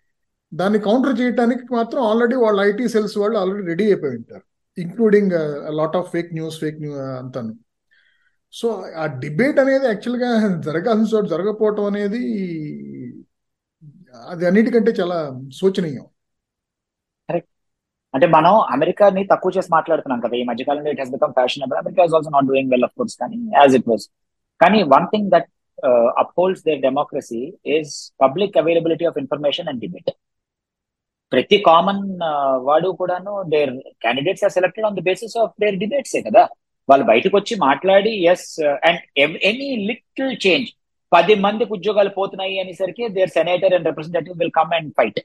[0.53, 4.43] దాన్ని కౌంటర్ చేయడానికి మాత్రం ఆల్రెడీ వాళ్ళ ఐటీ సెల్స్ వాళ్ళు ఆల్రెడీ రెడీ అయిపోయి ఉంటారు.
[4.77, 5.31] Including
[5.73, 7.55] lot of fake news fake new అంతాను.
[8.53, 8.67] సో
[9.01, 10.29] ఆ డిబేట్ అనేది యాక్చువల్గా
[10.67, 12.21] జరగాల్సిన చోటు జరగకపోవటం అనేది
[14.31, 15.17] అది అన్నిటికంటే చాలా
[15.59, 16.05] శోచనీయం.
[18.13, 22.15] అంటే మనం అమెరికాని తక్కువ చేసి మాట్లాడుతున్నాం కదా ఈ మధ్యకాలంలో it has become fashion America is
[22.17, 24.05] also not doing well of course కానీ యాజ్ ఇట్ వాస్
[24.61, 25.47] కానీ one thing that
[26.23, 27.41] upholds their democracy
[27.75, 30.11] is public availability of information and debate
[31.31, 32.03] ప్రతి కామన్
[32.67, 36.43] వాడు కూడాను their candidates are selected on the basis of their డిబేట్సే కదా.
[36.89, 39.01] వాళ్ళు బయటకు వచ్చి మాట్లాడి as and
[39.49, 40.69] any little change
[41.13, 45.19] పది మందికి ఉద్యోగాలు పోతున్నాయి అనేసరికి their senator and representative will come and fight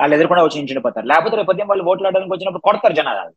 [0.00, 3.32] వాళ్ళు ఎదుర్కొండా వచ్చి నించుండిపోతారు లేకపోతే రేపు ఉదయం వాళ్ళు ఓట్లు ఆడడానికి వచ్చినప్పుడు కొడతారు జనాలు.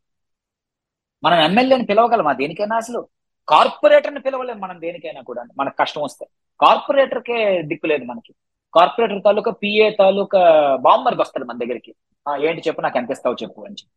[1.24, 2.34] మనం ఎమ్మెల్యేని పిలవగలమా?
[2.34, 3.08] దేనికైనా అసలు.
[3.48, 5.44] కార్పొరేటర్ని పిలవలేము మనం దేనికైనా కూడా.
[5.60, 6.26] మనకు కష్టం వస్తే.
[6.60, 8.34] కార్పొరేటర్కే దిక్కు లేదు మనకి.
[8.74, 10.42] కార్పొరేటర్ తాలూకా పిఏ తాలూకా
[10.82, 11.92] బాంబర్కి వస్తాడు మన దగ్గరికి.
[12.48, 13.94] ఏంటి చెప్పు నాకు ఎంత ఇస్తావు చెప్పు అని చెప్పి.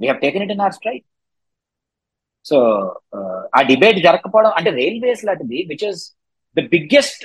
[0.00, 1.04] We హేకన్ it in our strike
[2.44, 2.56] so
[3.54, 6.02] ఆ డిబేట్ జరగకపోవడం అంటే రైల్వేస్ లాంటిది which is
[6.56, 7.22] the biggest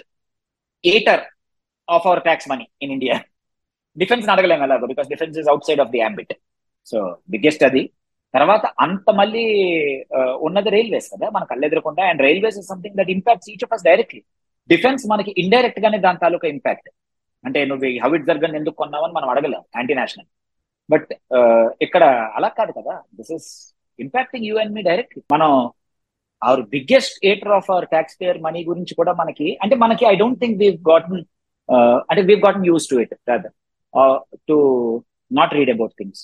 [0.83, 1.23] eater
[1.87, 3.15] of our tax money in India
[3.97, 6.33] defence అడగలేము ఎలాగో because defence is outside of the ambit
[6.87, 6.97] so
[7.29, 7.83] biggest అది.
[8.33, 9.43] తర్వాత అంత మళ్ళీ
[10.41, 11.65] ఉన్నది రైల్వేస్ కదా మన కళ్ళు
[12.03, 14.21] and railways is something that impacts each of us directly
[14.69, 16.89] defence మనకి ఇండైరెక్ట్ గానే దాని తాలూకా ఇంపాక్ట్
[17.43, 20.27] అంటే నువ్వు హవిట్ జర్గన్ ఎందుకు కొన్నావని మనం అడగలేం యాంటీ నేషనల్
[20.89, 21.09] బట్
[21.81, 22.03] ఇక్కడ
[22.35, 23.03] అలా కాదు కదా.
[23.13, 25.51] This is impacting you and me direct మనం
[26.41, 27.85] our biggest eater of our
[28.21, 31.21] taxpayer money గురించి కూడా మనకి అంటే మనకి I don't think we gotten
[32.09, 33.53] అంటే we gotten use to it rather
[34.49, 34.57] to
[35.31, 36.23] not read about things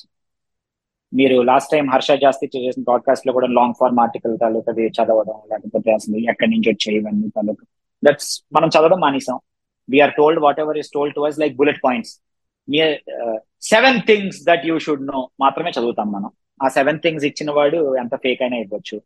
[1.14, 6.18] మీరు లాస్ట్ టైం హర్ష జాస్తి చేసిన పాడ్కాస్ట్లో కూడా లాంగ్ ఫార్మ్ ఆర్టికల్ తాలూకది చదవడం లేకపోతే అసలు
[6.32, 7.66] ఎక్కడి నుంచి వచ్చాయి ఇవన్నీ తాలూకా.
[8.04, 9.40] దట్స్ మనం చదవడం మానేసాం.
[9.90, 12.14] We are told whatever is told to us like bullet points
[13.74, 16.32] seven things that you should know మాత్రమే చదువుతాం మనం.
[16.66, 18.98] ఆ సెవెన్ థింగ్స్ ఇచ్చిన వాడు ఎంత ఫేక్ అయినా ఇవ్వచ్చు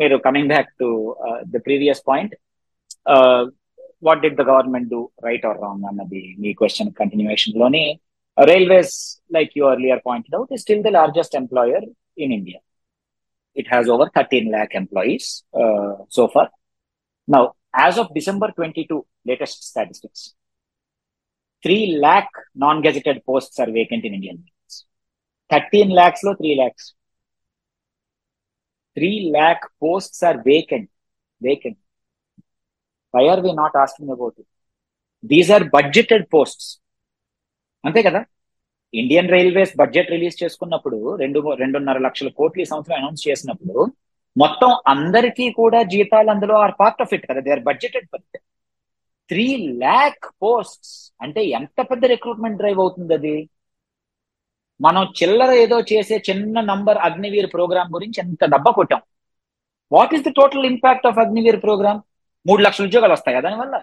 [0.00, 0.88] మీరు coming back to
[1.54, 2.34] the previous point
[4.08, 7.84] what did the government do right or wrong అన్నది మీ question కంటిన్యూషన్లోని
[8.36, 8.96] railways
[9.36, 11.80] like you earlier pointed out is still the largest employer
[12.16, 12.58] in India.
[13.56, 16.46] It has over 13 lakh employees uh, so far.
[17.28, 17.42] Now,
[17.86, 20.20] as of December 22, latest statistics,
[21.64, 24.57] 3 lakh non-gazetted posts are vacant in Indian Railways.
[25.50, 26.84] 13 lakhs lo 3 lakhs.
[28.96, 30.88] 3 lakh posts are vacant.
[31.42, 31.78] Vacant.
[33.14, 34.48] Why are we not asking about it?
[35.24, 36.24] These are budgeted
[37.84, 38.20] అంతే కదా
[38.94, 43.74] Indian railways budget release చేసుకున్నప్పుడు రెండు రెండున్నర లక్షల కోట్లు ఈ సంవత్సరం announce చేసినప్పుడు
[44.36, 48.26] మొత్తం అందరికీ కూడా జీతాలు అందులో ఆర్ పార్ట్ ఆఫ్ ఇట్ కదా they are budgeted but
[49.30, 49.46] three
[49.82, 53.34] lakh posts అంటే ఎంత పెద్ద రిక్రూట్మెంట్ డ్రైవ్ అవుతుంది అది
[54.80, 59.00] మనం చిల్లర ఏదో చేసే చిన్న నంబర్ అగ్నివీర్ ప్రోగ్రామ్ గురించి ఎంత డబ్బా కొట్టాం.
[59.92, 62.00] What is the total impact of Agniveer programme
[62.46, 63.76] మూడు లక్షల ఉద్యోగాలు వస్తాయి కదా దానివల్ల?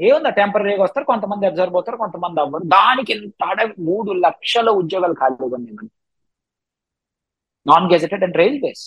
[0.00, 2.64] ఏముందా టెంపరీగా వస్తారు కొంతమంది అబ్జర్వ్ అవుతారు కొంతమంది అవ్వరు.
[2.76, 3.42] దానికి ఎంత
[3.88, 5.88] మూడు లక్షల ఉద్యోగాలు ఖాళీగా ఉన్నాయి
[7.66, 8.84] non gazetted and railways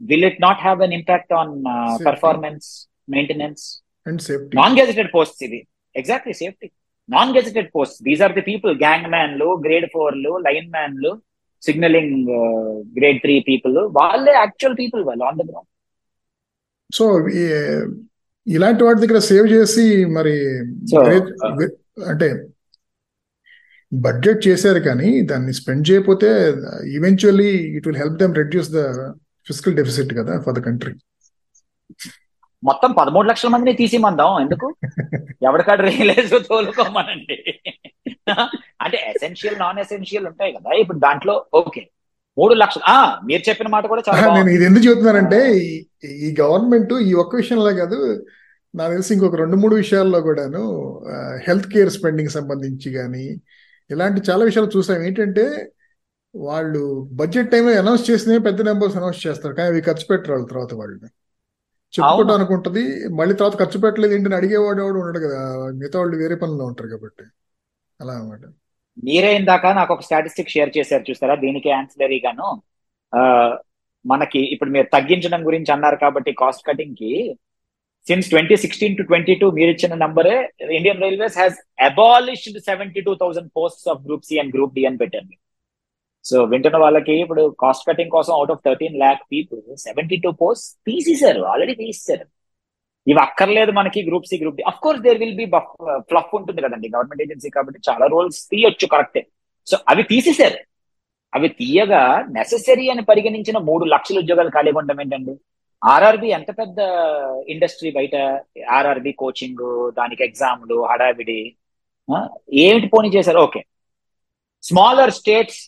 [0.00, 1.52] will it not have an impact on
[2.08, 2.66] performance
[3.14, 3.64] maintenance
[4.60, 5.60] non gazetted post ఇది
[5.94, 6.68] exactly safety
[7.08, 11.12] non gazetted post these are the people gang మ్యాన్లు grade ఫోర్లు లైన్ మ్యాన్లు
[11.62, 12.16] సిగ్నలింగ్
[12.96, 15.70] గ్రేడ్ త్రీ పీపుల్ వాళ్ళే actual people వాళ్ళు on the ground
[16.90, 17.04] so
[18.46, 19.84] ఇలాంటి వాటి దగ్గర save చేసి
[20.16, 20.34] మరి
[20.94, 21.70] uh,
[22.10, 22.28] అంటే
[23.92, 26.28] బడ్జెట్ చేశారు కానీ దాన్ని స్పెండ్ చేయకపోతే
[26.96, 28.82] eventually it will help them reduce the
[29.46, 30.94] fiscal deficit కదా ఫర్ ద కంట్రీ
[32.64, 34.40] మొత్తం పదమూడు లక్షల మందిని తీసిమందాం.
[34.40, 34.74] ఎందుకు?
[35.42, 37.60] ఎవరికాడ రియలైజ్ తోలుకోమనండి.
[38.80, 40.70] అంటే ఎసెన్షియల్ నాన్ ఎసెన్షియల్ ఉంటాయి కదా.
[40.70, 41.90] ఇప్పుడు దాంట్లో ఓకే.
[42.38, 44.48] మూడు లక్షలు ఆ మీరు చెప్పిన మాట కూడా చాలా నేను.
[44.48, 48.26] ఇది ఎందుకు చెబుతున్నానంటే ఈ- ఈ గవర్నమెంట్ ఈ ఒక్క విషయంలో కాదు
[48.74, 50.62] నాకు తెలిసి ఇంకొక రెండు మూడు విషయాల్లో కూడాను
[51.48, 53.36] హెల్త్ కేర్ స్పెండింగ్ సంబంధించి కానీ
[53.90, 55.02] ఇలాంటి చాలా విషయాలు చూసాం.
[55.02, 55.72] ఏంటంటే
[56.36, 59.54] వాళ్ళు బడ్జెట్ టైంలో అనౌన్స్ చేసినవి పెద్ద నెంబర్స్ అనౌన్స్ చేస్తారు.
[59.54, 61.23] కానీ అవి ఖర్చు పెట్టరు వాళ్ళ తర్వాత వాళ్ళు
[61.94, 62.36] చెప్పుకోవడం అవును.
[62.38, 62.82] అనుకుంటది.
[63.18, 65.40] మళ్ళీ తర్వాత ఖర్చు పెట్టలేదు ఏంటని అడిగేవాడు ఎవడు ఉండడు కదా.
[65.78, 67.24] మిగతా వాళ్ళు వేరే పనుల్లో ఉంటారు కాబట్టి.
[68.00, 68.44] అలా అన్నమాట.
[68.98, 72.48] మీరే ఇందాక నాకు ఒక స్టాటిస్టిక్ షేర్ చేశారు చూస్తారా దీనికి ఆన్సలరీ గాను
[73.12, 73.20] ఆ,
[74.04, 77.10] మనకి ఇప్పుడు మీరు తగ్గించడం గురించి అన్నారు కాబట్టి cost కటింగ్కి
[78.06, 80.34] since twenty sixteen to twenty two మీరు ఇచ్చిన నంబరే
[80.78, 85.00] Indian railways has abolished seventy two thousand posts of group C and group D అని
[85.02, 85.30] పెట్టారు
[86.28, 90.68] సో వింటున్న వాళ్ళకి ఇప్పుడు కాస్ట్ కటింగ్ కోసం out of thirteen lakh people seventy two post
[90.88, 92.26] తీసేశారు already తీసేశారు.
[93.06, 95.46] ఇవి అక్కర్లేదు మనకి group C group D of course there will be
[96.10, 96.88] fluff ఉంటుంది కదండి.
[96.94, 99.22] గవర్నమెంట్ ఏజెన్సీ కాబట్టి చాలా రోల్స్ తీయొచ్చు కరెక్టే
[99.66, 100.60] సో అవి తీసేశారు.
[101.32, 102.02] అవి తీయగా
[102.36, 105.34] నెససరీ అని పరిగణించిన మూడు లక్షల ఉద్యోగాలు ఖాళీగా ఉండడం ఏంటండి?
[105.82, 106.78] ఆర్ఆర్బి ఎంత పెద్ద
[107.54, 108.16] ఇండస్ట్రీ బయట?
[108.76, 109.64] ఆర్ఆర్బి కోచింగ్
[109.98, 111.40] దానికి ఎగ్జామ్లు హడావిడి
[112.64, 113.40] ఏమిటి పోనీ చేశారు?
[113.48, 113.62] Okay
[114.64, 115.60] smaller states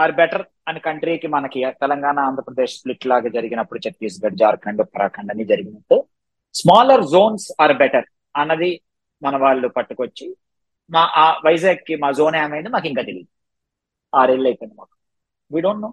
[0.00, 5.96] are better అని కంట్రీకి మనకి తెలంగాణ ఆంధ్రప్రదేశ్ స్ప్లిట్ లాగా జరిగినప్పుడు ఛత్తీస్గఢ్ జార్ఖండ్ ఉత్తరాఖండ్ అని జరిగినట్టు.
[6.54, 8.70] స్మాలర్ జోన్స్ ఆర్ బెటర్ అన్నది
[9.22, 10.26] మన వాళ్ళు పట్టుకొచ్చి
[10.90, 13.30] మా ఆ వైజాగ్కి మా జోన్ ఏమైంది మాకు ఇంకా తెలియదు
[14.12, 14.94] ఆరేళ్ళు అయిపోయింది మాకు.
[15.50, 15.90] వీ డోంట్ నో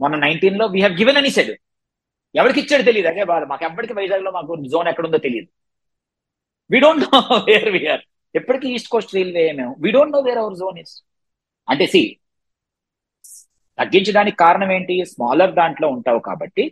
[0.00, 1.52] మన నైన్టీన్లో వీ హ్యావ్ గివెన్ అని సెడ్
[2.34, 3.42] ఎవరికి ఇచ్చాడు తెలియదు అదే బాధ.
[3.50, 5.48] మాకు ఎప్పటికీ వైజాగ్లో మాకు జోన్ ఎక్కడుందో తెలియదు
[6.70, 7.18] we don't know
[7.48, 8.02] where we are
[8.34, 9.72] ఎప్పటికీ ఈస్ట్ కోస్ట్ రైల్వే మేము.
[9.84, 10.94] We don't know where our zone is
[11.68, 12.02] అంటే సి
[13.78, 14.94] తగ్గించడానికి కారణం ఏంటి?
[15.12, 16.64] స్మాలర్ దాంట్లో ఉంటావు కాబట్టి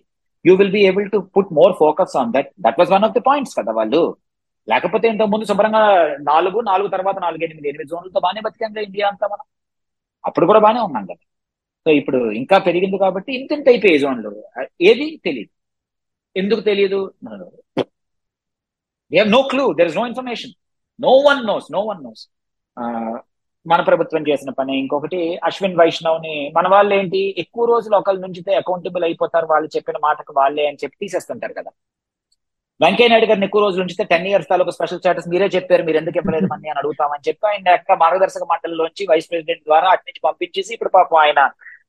[0.44, 3.22] you will be able to put more focus on that that was one of the
[3.28, 4.02] points కదా వాళ్ళు.
[4.68, 5.82] లేకపోతే ఇంతకు ముందు శుభ్రంగా
[6.30, 9.46] నాలుగు నాలుగు తర్వాత నాలుగు ఎనిమిది ఎనిమిది జోన్లతో బాగానే బతికాం కదా ఇండియా అంతా మనం.
[10.24, 11.22] అప్పుడు కూడా బాగానే ఉన్నాం కదా.
[11.86, 14.30] సో ఇప్పుడు ఇంకా పెరిగింది కాబట్టి ఇంత ఇంత అయిపోయి జోన్లు.
[14.90, 15.52] ఏది తెలియదు
[16.36, 17.00] ఎందుకు తెలియదు
[19.34, 20.52] no clue there is no information
[20.98, 22.22] no one knows no one knows
[23.66, 24.74] మన ప్రభుత్వం చేసిన పని.
[24.78, 30.32] ఇంకొకటి అశ్విన్ వైష్ణవ్ని మన వాళ్ళు ఏంటి ఎక్కువ రోజులు ఒకరి నుంచి అకౌంటబుల్ అయిపోతారు వాళ్ళు చెప్పిన మాటకు
[30.38, 31.70] వాళ్ళే అని చెప్పి తీసేస్తుంటారు కదా.
[32.80, 36.18] వెంకయ్య నాయుడు గారిని ఎక్కువ రోజులు ఉంచితే టెన్ ఇయర్స్ తాలూకు స్పెషల్ స్టేటస్ మీరే చెప్పారు మీరు ఎందుకు
[36.18, 40.72] ఇవ్వలేదు మంది అని అడుగుతామని చెప్పి ఆయన యొక్క మార్గదర్శక మండలిలోంచి వైస్ ప్రెసిడెంట్ ద్వారా అటు నుంచి పంపించేసి
[40.74, 41.40] ఇప్పుడు పాపం ఆయన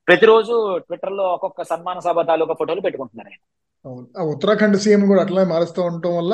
[0.08, 0.54] ప్రతిరోజు
[0.86, 3.42] ట్విట్టర్లో ఒక్కొక్క సన్మాన సభ తాలూకా ఫోటోలు పెట్టుకుంటున్నారు ఆయన.
[4.20, 6.34] ఆ ఉత్తరాఖండ్ సీఎం కూడా అట్లా మారుస్తూ ఉండటం వల్ల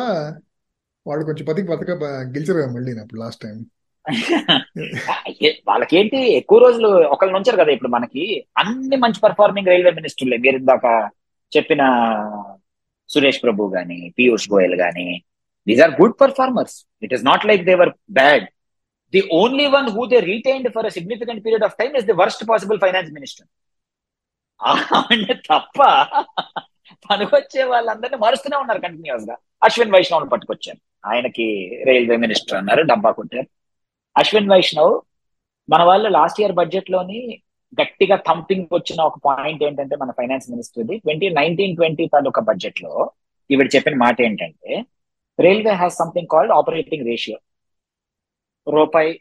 [1.06, 1.92] వాడు కొంచెం పతికి పతక
[2.34, 3.58] గెలిచారు మళ్ళీ అప్పుడు లాస్ట్ టైం
[5.68, 8.24] వాళ్ళకేంటి ఎక్కువ రోజులు ఒకళ్ళు నుంచారు కదా ఇప్పుడు మనకి.
[8.62, 10.86] అన్ని మంచి పర్ఫార్మింగ్ రైల్వే మినిస్టర్లే మీరు ఇందాక
[11.52, 11.82] చెప్పిన
[13.10, 15.08] సురేష్ ప్రభు గాని పీయూష్ గోయల్ గాని
[15.68, 18.46] these are good performers it is not like they were bad
[19.14, 22.44] the only one who they retained for a significant period of time is the worst
[22.52, 23.48] possible finance minister
[25.02, 25.80] అంటే తప్ప
[27.06, 29.36] పనికొచ్చే వాళ్ళందరినీ మారుస్తూనే ఉన్నారు కంటిన్యూస్గా.
[29.62, 30.80] అశ్విన్ వైష్ణవ్ పట్టుకొచ్చారు.
[31.04, 31.46] ఆయనకి
[31.88, 33.48] రైల్వే మినిస్టర్ అన్నారు డబ్బా కొట్టారు.
[34.18, 34.94] అశ్విన్ వైష్ణవ్
[35.70, 37.20] మన వాళ్ళు లాస్ట్ ఇయర్ బడ్జెట్లోని
[37.78, 42.92] గట్టిగా థంపింగ్ వచ్చిన ఒక పాయింట్ ఏంటంటే మన ఫైనాన్స్ మినిస్టర్ది ట్వంటీ నైన్టీన్ ట్వంటీ తాలూకా బడ్జెట్లో
[43.50, 44.72] ఈవిడ చెప్పిన మాట ఏంటంటే
[45.40, 47.38] railway has something called operating ratio
[48.68, 49.12] రూపాయి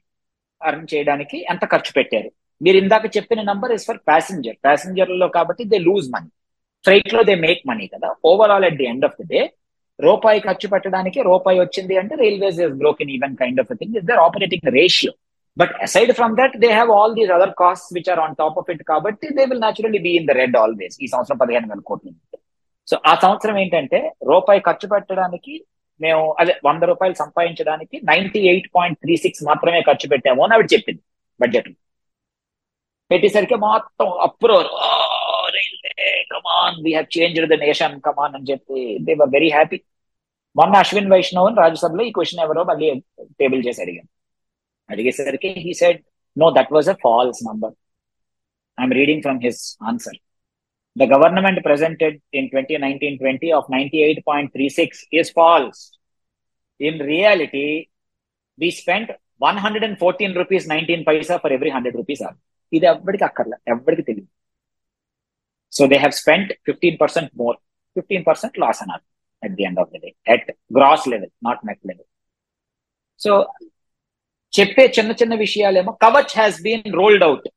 [0.60, 2.30] అర్న్ చేయడానికి ఎంత ఖర్చు పెట్టారు?
[2.60, 6.30] మీరు ఇందాక చెప్పిన నంబర్ ఇస్ ఫర్ ప్యాసింజర్ ప్యాసింజర్లో కాబట్టి దే లూజ్ మనీ
[6.84, 8.08] ఫ్లైట్లో దే మేక్ మనీ కదా.
[8.24, 9.40] Overall at the end of the day
[9.98, 14.22] రూపాయి ఖర్చు పెట్టడానికి రూపాయి వచ్చింది అంటే railways is broken even kind of thing is their
[14.26, 15.12] operating ratio
[15.56, 18.70] but aside from that they have all these other cost which are on top of
[18.74, 22.12] it కాబట్టి they will naturally be in the red always ఈ సంవత్సరం పదిహేను వేల కోట్లు.
[22.88, 25.54] So ఆ సంవత్సరం ఏంటంటే రూపాయి ఖర్చు పెట్టడానికి
[26.00, 30.68] మేము అదే వంద రూపాయలు సంపాదించడానికి ninety eight point three six మాత్రమే ఖర్చు పెట్టాము అని ఆవిడ
[30.74, 31.02] చెప్పింది
[31.40, 31.68] బడ్జెట్
[33.10, 34.68] పెట్టేసరికి మొత్తం uproar
[35.56, 35.92] railway
[36.32, 39.78] come on we have change the nation come on అని చెప్పి దే వర్ వెరీ హ్యాపీ
[40.56, 42.86] మొన్న అశ్విన్ వైష్ణవ్ రాజ్యసభలో ఈ క్వశ్చన్ ఎవరో మళ్ళీ
[43.40, 44.10] టేబుల్ చేసి అడిగాను
[44.90, 46.00] అడిగేసరికి he said
[46.36, 47.74] no that was a false number
[48.78, 50.18] I'm reading from his answer
[50.96, 55.80] the government presented in 2019-20 of 98.36 is false.
[56.80, 57.88] In reality,
[58.58, 62.22] we spent 114 rupees 19 paisa for every 100 rupees.
[62.72, 64.30] ఇది ఎవరికి అక్కర్లే ఎవరికి తెలియదు.
[65.76, 67.56] So they have spent fifteen percent more
[67.96, 69.04] fifteen percent loss అన్నారు
[69.42, 72.08] at the end of the day at gross level not net level
[73.20, 73.46] so
[74.52, 77.48] చెప్పే చిన్న చిన్న విషయాలేమో Kavach has been rolled out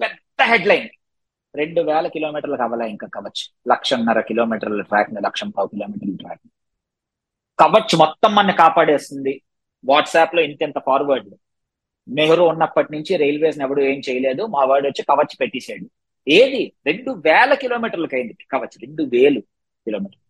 [0.00, 0.88] పెద్ద హెడ్లైన్
[1.54, 6.42] రెండు వేల కిలోమీటర్లు కవలా ఇంకా కవచ్ లక్షన్నర కిలోమీటర్ల ట్రాక్ లక్షం పావు కిలోమీటర్ల ట్రాక్
[7.58, 9.42] కవచ్ మొత్తం మన కాపాడేస్తుంది.
[9.84, 11.34] వాట్సాప్లో ఇంత ఫార్వర్డ్
[12.08, 14.42] నెహ్రూ ఉన్నప్పటి నుంచి రైల్వేస్ ఎవడు ఏం చేయలేదు.
[14.46, 15.86] మా వాడు వచ్చి కవచ్ పెట్టేశాడు.
[16.26, 16.62] ఏది?
[16.88, 18.76] రెండు వేల కిలోమీటర్లకు అయింది కవచ్.
[18.84, 19.40] రెండు వేలు
[19.86, 20.22] కిలోమీటర్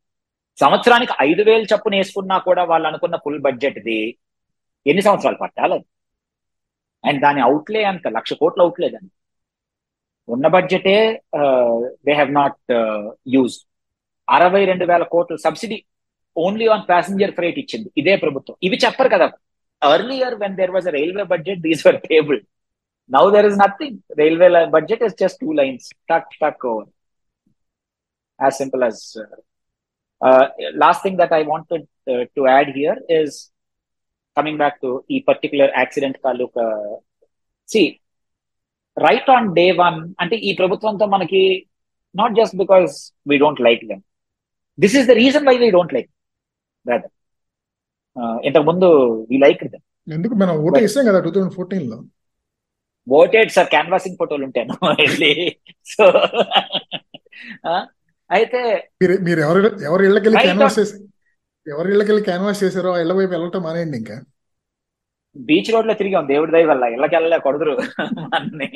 [0.58, 3.98] సంవత్సరానికి ఐదు వేలు చప్పున వేసుకున్నా కూడా వాళ్ళు అనుకున్న ఫుల్ బడ్జెట్ది
[4.86, 5.78] ఎన్ని సంవత్సరాలు పట్టాలి?
[7.04, 9.10] అండ్ దాని అవుట్లే అంత లక్ష కోట్ల అవుట్లే దాన్ని
[10.28, 10.94] ఉన్న బడ్జెటే
[12.06, 12.72] దే హ్యావ్ నాట్
[13.34, 13.56] యూజ్
[14.28, 15.78] అరవై రెండు వేల కోట్లు subsidy
[16.36, 17.88] only on passenger freight ఇచ్చింది.
[18.00, 18.56] ఇదే ప్రభుత్వం.
[18.66, 19.26] ఇవి చెప్పరు కదా.
[19.82, 22.40] Earlier when there was railway budget these were table
[23.10, 26.88] now there is nothing railway budget is just two lines టక్ టక్ over
[28.38, 29.02] as simple as
[30.84, 31.84] last thing that I wanted
[32.36, 33.36] to add here is
[34.36, 36.64] coming back to ఈ particular accident taluka
[37.68, 37.82] see
[38.96, 41.42] right on day one అంటే ఈ ప్రభుత్వంతో మనకి
[42.14, 42.92] not just because
[43.30, 44.02] we don't like them
[44.78, 46.10] this is the reason why we don't like
[46.86, 47.12] rather
[48.46, 48.88] ఇంతకు ముందు
[49.30, 49.84] we like them
[50.16, 50.34] ఎందుకు?
[50.42, 51.96] మనం vote వేసాం కదా టూ థౌసండ్ ఫోర్టీన్లో.
[53.08, 55.56] ఓటేడ్ సార్ క్యాన్వాసింగ్ ఫోటోలు ఉంటాను వెళ్ళి.
[55.84, 56.04] సో
[58.30, 60.96] అయితే మీరు ఎవరు ఎవరి ఇళ్ళకెళ్ళి క్యాన్వాస్ చేసి
[61.70, 64.22] ఎవరి ఇళ్ళకెళ్ళి క్యాన్వాస్ చేశారో ఆ ఇళ్ళ వైపు వెళ్ళటం మానేయండి ఇంకా.
[65.36, 66.28] బీచ్ రోడ్లో తిరిగాం.
[66.28, 66.84] దేవుడి దయ వల్ల.
[66.84, 67.76] ఇళ్ళకి వెళ్ళలే కొడదురు.
[68.34, 68.70] అన్ని.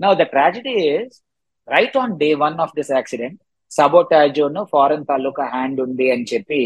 [0.00, 1.22] Now the tragedy is
[1.68, 3.40] right on day one of this accident
[3.70, 6.58] sabotage foreign taluka hand ఉంది అని చెప్పి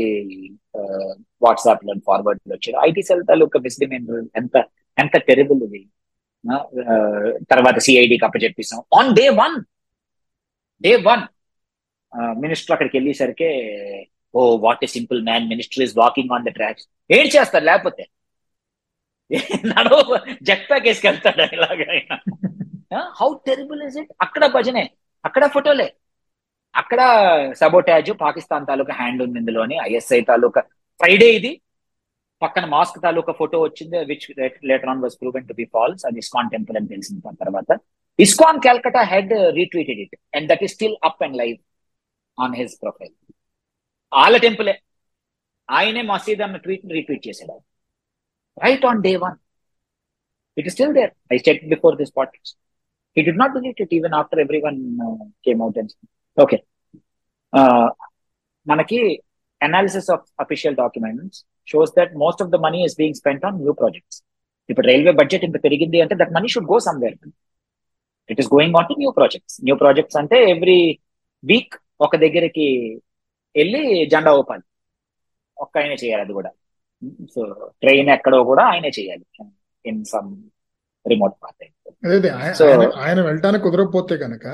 [1.43, 2.79] వాట్సాప్లో ఫార్వర్డ్లో వచ్చారు.
[2.89, 4.65] ఐటీ సెల్ తాలూకా మిస్డిమేనర్ ఎంత
[4.99, 5.81] ఎంత టెరిబుల్ ఇది.
[7.51, 9.57] తర్వాత సిఐడికి అప్పచెప్పిస్తాం on day one
[10.85, 11.25] day one
[12.43, 13.49] minister అక్కడికి వెళ్ళేసరికి
[14.35, 18.05] ఓ what a simple man minister is walking on the tracks ఏం చేస్తారు లేకపోతే
[19.71, 20.17] నడవ
[20.49, 22.17] జెట్ ప్యాక్ వేసుకెళ్తాడు ఇలాగైనా
[23.21, 24.85] హౌ టెరిబుల్ ఇస్ ఇట్ అక్కడ భజనే
[25.25, 25.87] అక్కడ ఫోటోలే.
[26.75, 27.01] అక్కడ
[27.61, 30.61] సబోటాజ్ పాకిస్తాన్ తాలూకా హ్యాండ్ ఉంది ఇందులోని ఐఎస్ఐ తాలూకా.
[31.01, 31.53] ఫ్రైడే ఇది
[32.43, 34.27] పక్కన మాస్క్ తాలూకా ఫోటో వచ్చింది which
[34.71, 37.71] later on was proven to be false అది ఇస్కాన్ టెంపుల్ అని తెలిసిన తర్వాత.
[38.19, 41.59] ISKCON Calcutta head retweeted it and that is still up and live
[42.39, 43.15] on his profile
[44.13, 44.75] వాళ్ళ టెంపులే.
[45.69, 47.57] ఆయనే మసీద్ అన్న ట్వీట్ రీట్వీట్ చేశాడు
[48.57, 49.37] right on day one
[50.57, 52.55] it is still there I check before this politics
[53.17, 55.91] he did not delete it even after everyone uh, came out and
[56.37, 56.59] okay.
[57.53, 57.89] Uh,
[58.67, 58.99] మనకి
[59.61, 63.73] analysis of official documents shows that most of the money is being spent on new
[63.73, 64.23] projects
[64.69, 67.17] ఇప్పుడు railway budget ఇంత పెరిగింది అంటే that money should go somewhere
[68.29, 70.99] it is going on to new projects new projects అంటే every
[71.45, 72.67] week ఒక దగ్గరికి
[73.55, 74.63] వెళ్ళి జెండా ఊపాలి.
[75.57, 76.51] ఒక్క ఆయనే చేయాలి అది కూడా.
[77.35, 79.25] సో ట్రైన్ ఎక్కడో కూడా ఆయనే చేయాలి.
[79.85, 80.43] ఇన్ సమ్
[81.07, 81.65] రిమోట్ పార్ట్
[82.43, 84.47] ఆయన ఆయన వెళ్ళటానికి కుదరకపోతే కనుక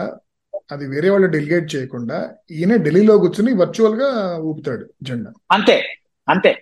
[0.73, 2.19] అది వేరే వాళ్ళు డెలిగేట్ చేయకుండా
[2.51, 5.31] ఈయన ఢిల్లీలో కూర్చుని వర్చువల్గా ఊపుతాడు జెండా.
[5.51, 5.77] అంతే
[6.29, 6.53] అంతే.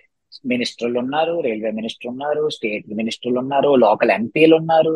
[0.51, 4.93] మినిస్టర్లు ఉన్నారు రైల్వే మినిస్టర్ ఉన్నారు స్టేట్ మినిస్టర్లు ఉన్నారు లోకల్ ఎంపీలు ఉన్నారు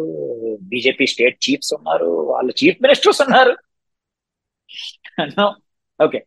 [0.72, 3.54] బీజేపీ స్టేట్ చీఫ్స్ ఉన్నారు వాళ్ళు చీఫ్ మినిస్టర్స్ ఉన్నారు.
[6.00, 6.20] Okay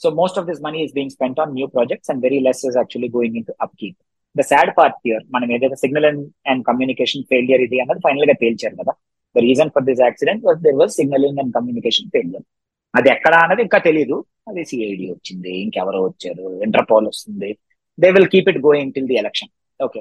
[0.00, 2.76] so most of this money is being spent on new projects and very less is
[2.76, 3.98] actually going into upkeep
[4.36, 8.76] the sad part here మనం ఏదైతే signal and and communication failure ఇది అన్నది ఫైనల్గా తేల్చారు
[8.80, 8.92] కదా.
[9.34, 12.46] The reason for this accident was there was signalling and communication failure
[12.94, 14.16] అది ఎక్కడ అన్నది ఇంకా తెలియదు
[14.50, 17.50] అది సిఐడి వచ్చింది ఇంకెవరో వచ్చారు ఇంటర్పోల్ వస్తుంది
[17.98, 20.00] they will keep it going till the election okay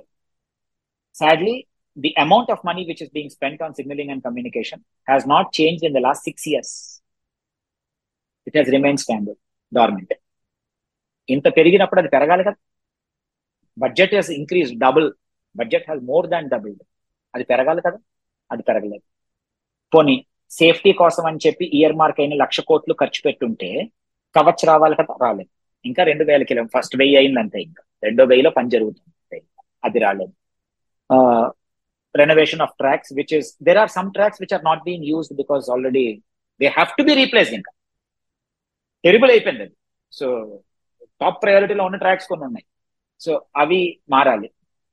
[1.16, 1.56] sadly
[1.98, 5.84] the amount of money which is being spent on signalling and communication has not change
[5.84, 6.74] in the last six years
[8.48, 9.40] it has remain standard
[9.72, 10.14] government
[11.30, 12.60] ఇంత పెరిగినప్పుడు అది పెరగాలి కదా.
[13.78, 15.08] Budget has increase double
[15.56, 16.76] budget has more than double
[17.34, 18.00] అది పెరగాలి కదా.
[18.52, 19.06] అది పెరగలేదు.
[19.94, 20.16] పోనీ
[20.52, 23.70] సేఫ్టీ కోసం అని చెప్పి ఇయర్ మార్క్ అయిన లక్ష కోట్లు ఖర్చు పెట్టుంటే
[24.36, 25.14] కవచ్ రావాలి కదా?
[25.22, 25.50] రాలేదు.
[25.86, 27.84] ఇంకా రెండు వేల కిలో ఫస్ట్ వెయ్యి అయిందంతే ఇంకా.
[28.04, 29.40] రెండో వెయ్యిలో పని జరుగుతుంది.
[29.86, 30.34] అది రాలేదు.
[32.16, 35.66] Renovation of tracks which is there are some tracks which are not been used because
[35.76, 36.06] already
[36.62, 37.72] they have to be replace ఇంకా.
[39.04, 39.76] టెరిబుల్ అయిపోయింది అది.
[40.12, 40.28] సో
[41.22, 42.66] టాప్ ప్రయారిటీలో ఉన్న ట్రాక్స్ కొన్ని ఉన్నాయి.
[43.22, 43.32] సో
[43.64, 44.50] అవి మారాలి.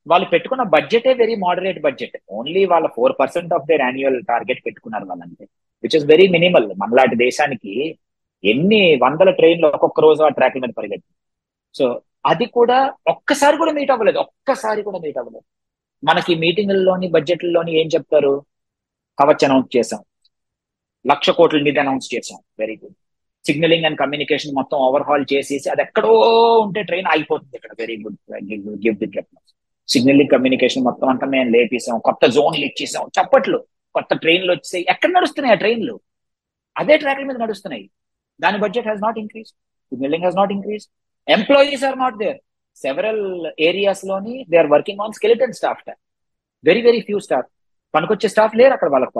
[0.07, 5.05] వాళ్ళు పెట్టుకున్న బడ్జెటే వెరీ మోడరేట్ బడ్జెట్ ఓన్లీ వాళ్ళ four percent of their annual target పెట్టుకున్నారు
[5.05, 5.45] వాళ్ళంటే
[5.83, 7.73] విచ్ ఇస్ వెరీ మినిమల్ మనలాంటి దేశానికి
[8.43, 11.11] ఎన్ని వందల ట్రైన్లు ఒక్కొక్క రోజు ఆ ట్రాక్ మీద పరిగెత్తి
[11.75, 11.85] సో
[12.25, 14.17] అది కూడా ఒక్కసారి కూడా మీట్ అవ్వలేదు.
[14.17, 15.45] ఒక్కసారి కూడా మీట్ అవ్వలేదు.
[16.03, 18.33] మనకి మీటింగుల్లోని బడ్జెట్లలోని ఏం చెప్తారు?
[19.19, 20.01] కవచ్ అనౌన్స్ చేశాం.
[21.07, 22.95] లక్ష కోట్ల నిధి అనౌన్స్ చేసాం very good
[23.47, 26.13] signalling and communication మొత్తం ఓవర్హాల్ చేసేసి అది ఎక్కడో
[26.59, 27.71] ఉంటే ట్రైన్ ఆగిపోతుంది ఇక్కడ.
[27.79, 28.17] Very good
[28.85, 29.21] give the
[29.87, 33.57] signalling communication మొత్తం అంతా మేము లేపేసాం కొత్త జోన్లు ఇచ్చేసాం చప్పట్లు.
[33.93, 35.99] కొత్త ట్రైన్లు వచ్చాయి ఎక్కడ నడుస్తున్నాయి ఆ ట్రైన్లు
[36.77, 37.89] అదే ట్రాక్ల మీద నడుస్తున్నాయి.
[38.41, 39.49] దాని budget has not increase
[39.91, 40.87] signalling has not increase
[41.27, 42.39] employees are not there
[42.77, 43.23] several
[43.67, 45.83] ఏరియాస్లోని they are working on skeleton staff
[46.63, 47.49] very very few staff
[47.93, 49.13] పనికొచ్చే స్టాఫ్ లేరు అక్కడ వాళ్ళకి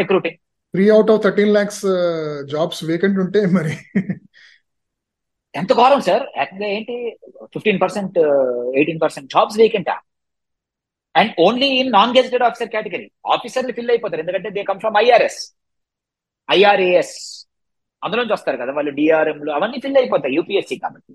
[0.00, 0.36] recruiting.
[0.74, 1.82] Three out of thirteen lakhs
[2.52, 3.74] jobs vacant ఉంటే మరి.
[5.54, 6.96] ఎంత ఘోరం sir యాక్చువల్గా ఏంటి?
[7.54, 8.16] Fifteen percent
[8.78, 9.94] eighteen percent jobs వేకెంటా
[11.14, 14.20] and only in non gazetted officer category ఆఫీసర్లు ఫిల్ అయిపోతారు.
[14.24, 15.40] ఎందుకంటే they come from IRS
[16.48, 17.14] IRAS
[18.06, 21.12] అందులోంచి వస్తారు కదా వాళ్ళు డిఆర్ఎంలు అవన్నీ ఫిల్ అయిపోతాయి యూపీఎస్సీ కాబట్టి.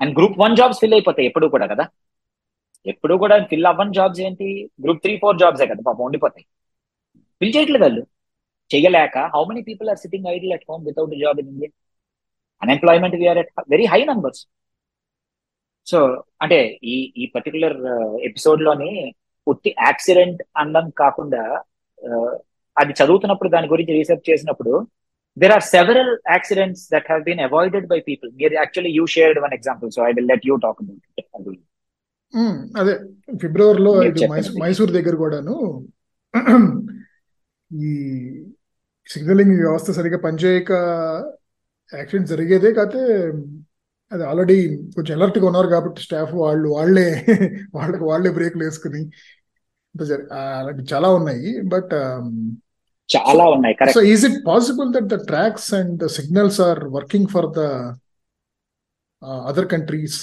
[0.00, 1.84] And group one jobs fill అయిపోతాయి ఎప్పుడు కూడా కదా.
[2.86, 4.48] ఎప్పుడు కూడా ఫిల్ అవ్వని జాబ్స్ ఏంటి?
[4.84, 6.44] గ్రూప్ త్రీ ఫోర్ జాబ్సే కదా పాపం ఉండిపోతాయి.
[7.40, 8.02] ఫిల్ చేయట్లేదు వాళ్ళు.
[8.70, 11.70] చేయలేక how many people are sitting idle at home without job in India
[12.62, 14.40] unemployment we're at very high numbers
[15.86, 15.98] so
[16.42, 16.58] అంటే
[16.92, 17.76] ఈ ఈ పర్టికులర్
[18.28, 18.90] ఎపిసోడ్లోని
[19.46, 21.42] ఉత్తి యాక్సిడెంట్ అందం కాకుండా
[22.02, 22.32] uh,
[22.76, 24.72] అది చదువుతున్నప్పుడు దాని గురించి రీసెర్చ్ చేసినప్పుడు
[25.36, 29.54] there are several accidents that have been avoided by people మీరు actually you shared one
[29.54, 31.60] example so I will let you talk about
[32.34, 32.94] um, అదే
[33.42, 33.92] ఫిబ్రవరిలో.
[34.62, 35.54] మైసూర్ దగ్గర కూడాను
[37.70, 37.92] ఈ
[39.08, 40.72] సిగ్నలింగ్ వ్యవస్థ సరిగ్గా పనిచేయక
[41.92, 43.02] యాక్సిడెంట్ జరిగేదే కాకపోతే
[44.12, 44.56] అది ఆల్రెడీ
[44.94, 47.06] కొంచెం alert గా ఉన్నారు కాబట్టి స్టాఫ్ వాళ్ళు వాళ్ళే
[47.74, 49.00] వాళ్ళకి వాళ్ళే బ్రేక్లు వేసుకుని
[50.40, 51.50] అలాంటి చాలా ఉన్నాయి.
[51.68, 51.92] బట్
[53.08, 57.62] చాలా ఉన్నాయి correct so it possible that the tracks and signals are working for the
[59.50, 60.18] other countries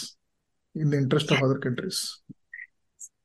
[0.76, 2.02] in the interest of other countries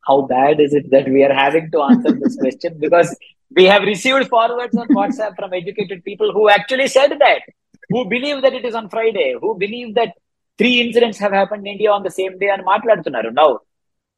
[0.07, 3.11] how bad is it that we are having to answer this question because
[3.57, 7.47] we have received forwards on WhatsApp from educated people who actually said that
[7.95, 10.15] who believe that it is on Friday who believe that
[10.59, 13.29] three incidents have happen India on the same day అని మాట్లాడుతున్నారు.
[13.41, 13.49] Now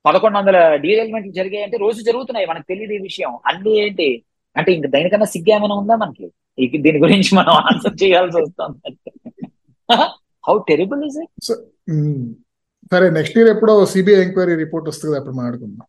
[0.04, 2.46] పదకొండు వందల derailment జరిగాయంటే రోజు జరుగుతున్నాయి.
[2.50, 3.32] మనకు తెలియదు ఈ విషయం.
[3.50, 4.06] అన్ని ఏంటి?
[4.56, 6.26] అంటే ఇంక దానికన్నా సిగ్గు ఏమైనా ఉందా మనకి?
[6.84, 8.90] దీని గురించి మనం ఆన్సర్ చేయాల్సి వస్తుంది.
[10.44, 11.32] హౌ టెరిబుల్ ఇస్ ఇట్
[12.92, 15.86] సరే నెక్స్ట్ ఇయర్ ఎప్పుడో సిబిఐ ఎంక్వైరీ రిపోర్ట్ వస్తుంది అప్పుడు మాట్లాడుకుందాం.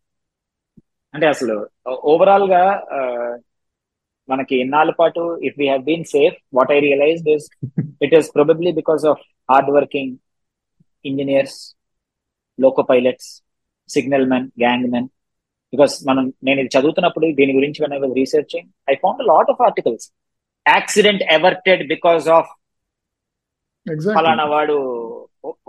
[1.14, 1.54] అంటే అసలు
[2.12, 2.62] ఓవరాల్గా
[4.28, 7.46] మనకి ఇన్నాళ్ళ పాటు if we have been safe what I realise is
[8.04, 10.12] it is probably because of hard working
[11.04, 11.58] engineers
[12.58, 13.30] loco pilots
[13.90, 15.08] signal men gang men
[15.72, 19.62] because మనం నేను ఇది చదువుతున్నప్పుడు దీని గురించి when I was researching I found lot of
[19.62, 20.06] articles
[20.66, 22.50] accident averted because of
[24.16, 24.76] ఫలానా వాడు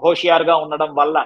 [0.03, 1.17] హోషియార్గా ఉండడం వల్ల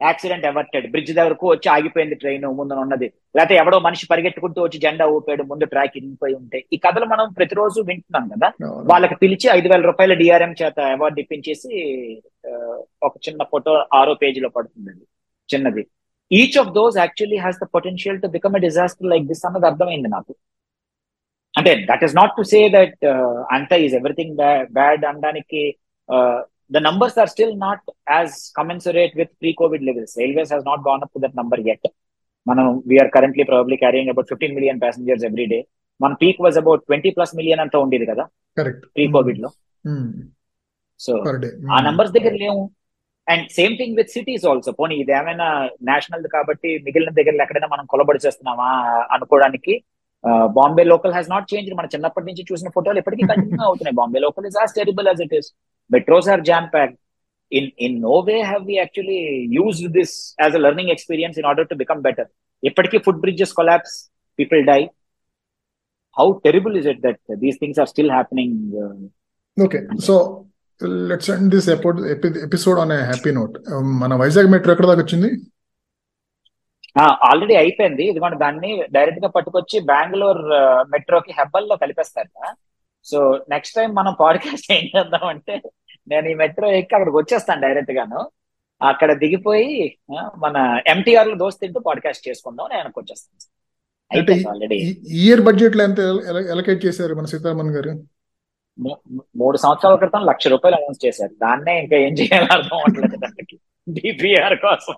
[0.00, 3.06] యాక్సిడెంట్ అవర్టెడ్ బ్రిడ్జ్ దగ్గరకు వచ్చి ఆగిపోయింది ట్రైన్ ముందు ఉన్నది.
[3.36, 6.64] లేకపోతే ఎవడో మనిషి పరిగెట్టుకుంటూ వచ్చి జెండా ఊపాడు ముందు ట్రాక్ ఇరిగిపోయి ఉంటే.
[6.72, 8.48] ఈ కథలు మనం ప్రతిరోజు వింటున్నాం కదా.
[8.90, 11.70] వాళ్ళకి పిలిచి ఐదు వేల రూపాయల డిఆర్ఎం చేత అవార్డు ఇప్పించేసి
[13.02, 15.04] ఒక చిన్న ఫోటో ఆరో పేజీలో పడుతుంది అది
[15.48, 15.84] చిన్నది.
[16.38, 20.10] Each of those actually has the potential to become a disaster like this అన్నది అర్థమైంది
[20.16, 20.32] నాకు.
[21.54, 23.00] అంటే that is not to say that
[23.56, 24.36] అంతా ఈజ్ ఎవ్రీథింగ్
[24.78, 25.62] బ్యాడ్ అనడానికి
[26.74, 27.84] the numbers are still not
[28.16, 31.88] as commensurate with pre covid levels railways has not gone up to that number at
[32.46, 35.58] మనం we're currently probably carrying about fifteen million passengers every day
[36.00, 38.24] మన peak was about twenty plus million అంతా ఉండేది కదా.
[38.96, 39.50] Pre కోవిడ్లో.
[41.00, 41.12] So
[41.42, 42.62] day ఆ numbers దగ్గర లేవు.
[43.30, 45.46] And same thing with cities also పోనీ ఇది ఏమైనా
[45.88, 48.68] నేషనల్ కాబట్టి మిగిలిన దగ్గర ఎక్కడైనా మనం కొలబడి చేస్తున్నామా
[49.16, 49.74] అనుకోవడానికి
[50.56, 53.96] Bombay local has not change మన చిన్నప్పటి నుంచి చూసిన ఫోటోలు ఇప్పటికీ కంటిన్యూ అవుతున్నాయి.
[54.00, 55.48] Bombay local is as terrible as it is
[55.90, 56.94] metros are jam pack
[57.52, 59.20] in in no way have we actually
[59.56, 62.28] use this as a learning experience in order to become better
[62.62, 63.96] ఇప్పటికీ foot bridges collapse
[64.38, 64.80] people die
[66.16, 68.58] how terrible is it that these things are still happening
[69.56, 70.14] okay so
[70.82, 75.30] let's end this episode on happy note మన Vizag metro ఎక్కడ దాకా వచ్చింది?
[77.00, 78.04] Already అయిపోయింది.
[78.04, 80.42] ఇదిగోండి దాన్ని డైరెక్ట్గా పట్టుకొచ్చి బెంగళూరు
[80.90, 82.54] మెట్రోకి హెబ్బల్లో కలిపేస్తారట
[83.04, 85.62] సో నెక్స్ట్ టైం మనం పాడ్కాస్ట్ ఏం చేద్దాం అంటే
[86.08, 88.30] నేను ఈ మెట్రో ఎక్కి అక్కడికి వచ్చేస్తాను డైరెక్ట్ గాను.
[88.88, 89.98] అక్కడ దిగిపోయి
[90.38, 94.76] మన ఎంటీఆర్లో దోస్త్ తింటూ పాడ్కాస్ట్ చేసుకుందాం నేను ఆల్రెడీ
[95.08, 95.98] ఇయర్ బడ్జెట్లో ఎంత
[96.50, 98.02] ఎలకేట్ చేశారు మన సీతారామన్ గారు?
[99.36, 101.32] మూడు సంవత్సరాల క్రితం లక్ష రూపాయలు అనౌన్స్ చేశారు.
[101.32, 103.58] దాన్నే ఇంకా ఏం చేయాలో అర్థం అవట్లేదు దానికి
[103.88, 104.94] డిపిఆర్ కోసం.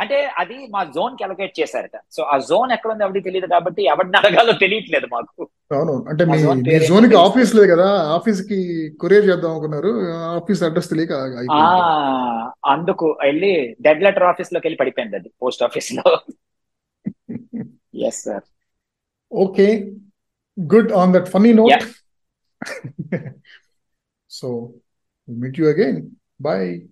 [0.00, 1.96] అంటే అది మా జోన్కి అలొకేట్ చేశారట.
[2.12, 5.48] సో ఆ జోన్ ఎక్కడ ఉంది ఎవరికి తెలియదు కాబట్టి ఎవరిని అడగాలో తెలియట్లేదు మాకు.
[5.74, 6.04] అవును.
[6.08, 6.38] అంటే మీ
[6.86, 7.88] జోన్కి ఆఫీస్ లేదు కదా.
[8.14, 8.58] ఆఫీస్కి
[9.00, 10.10] కొరియర్ చేద్దాం అనుకున్నారు.
[10.36, 11.12] ఆఫీస్ అడ్రస్ తెలియక
[12.66, 16.18] అందుకు వెళ్ళి డెడ్ లెటర్ ఆఫీస్లోకి వెళ్ళి పడిపోయింది అది పోస్ట్ ఆఫీస్లో
[18.06, 18.42] yes sir
[19.32, 19.92] okay.
[20.66, 21.70] good on that funny note.
[21.70, 21.86] Yeah.
[24.28, 24.74] so,
[25.26, 26.16] we'll meet you again.
[26.38, 26.82] Bye.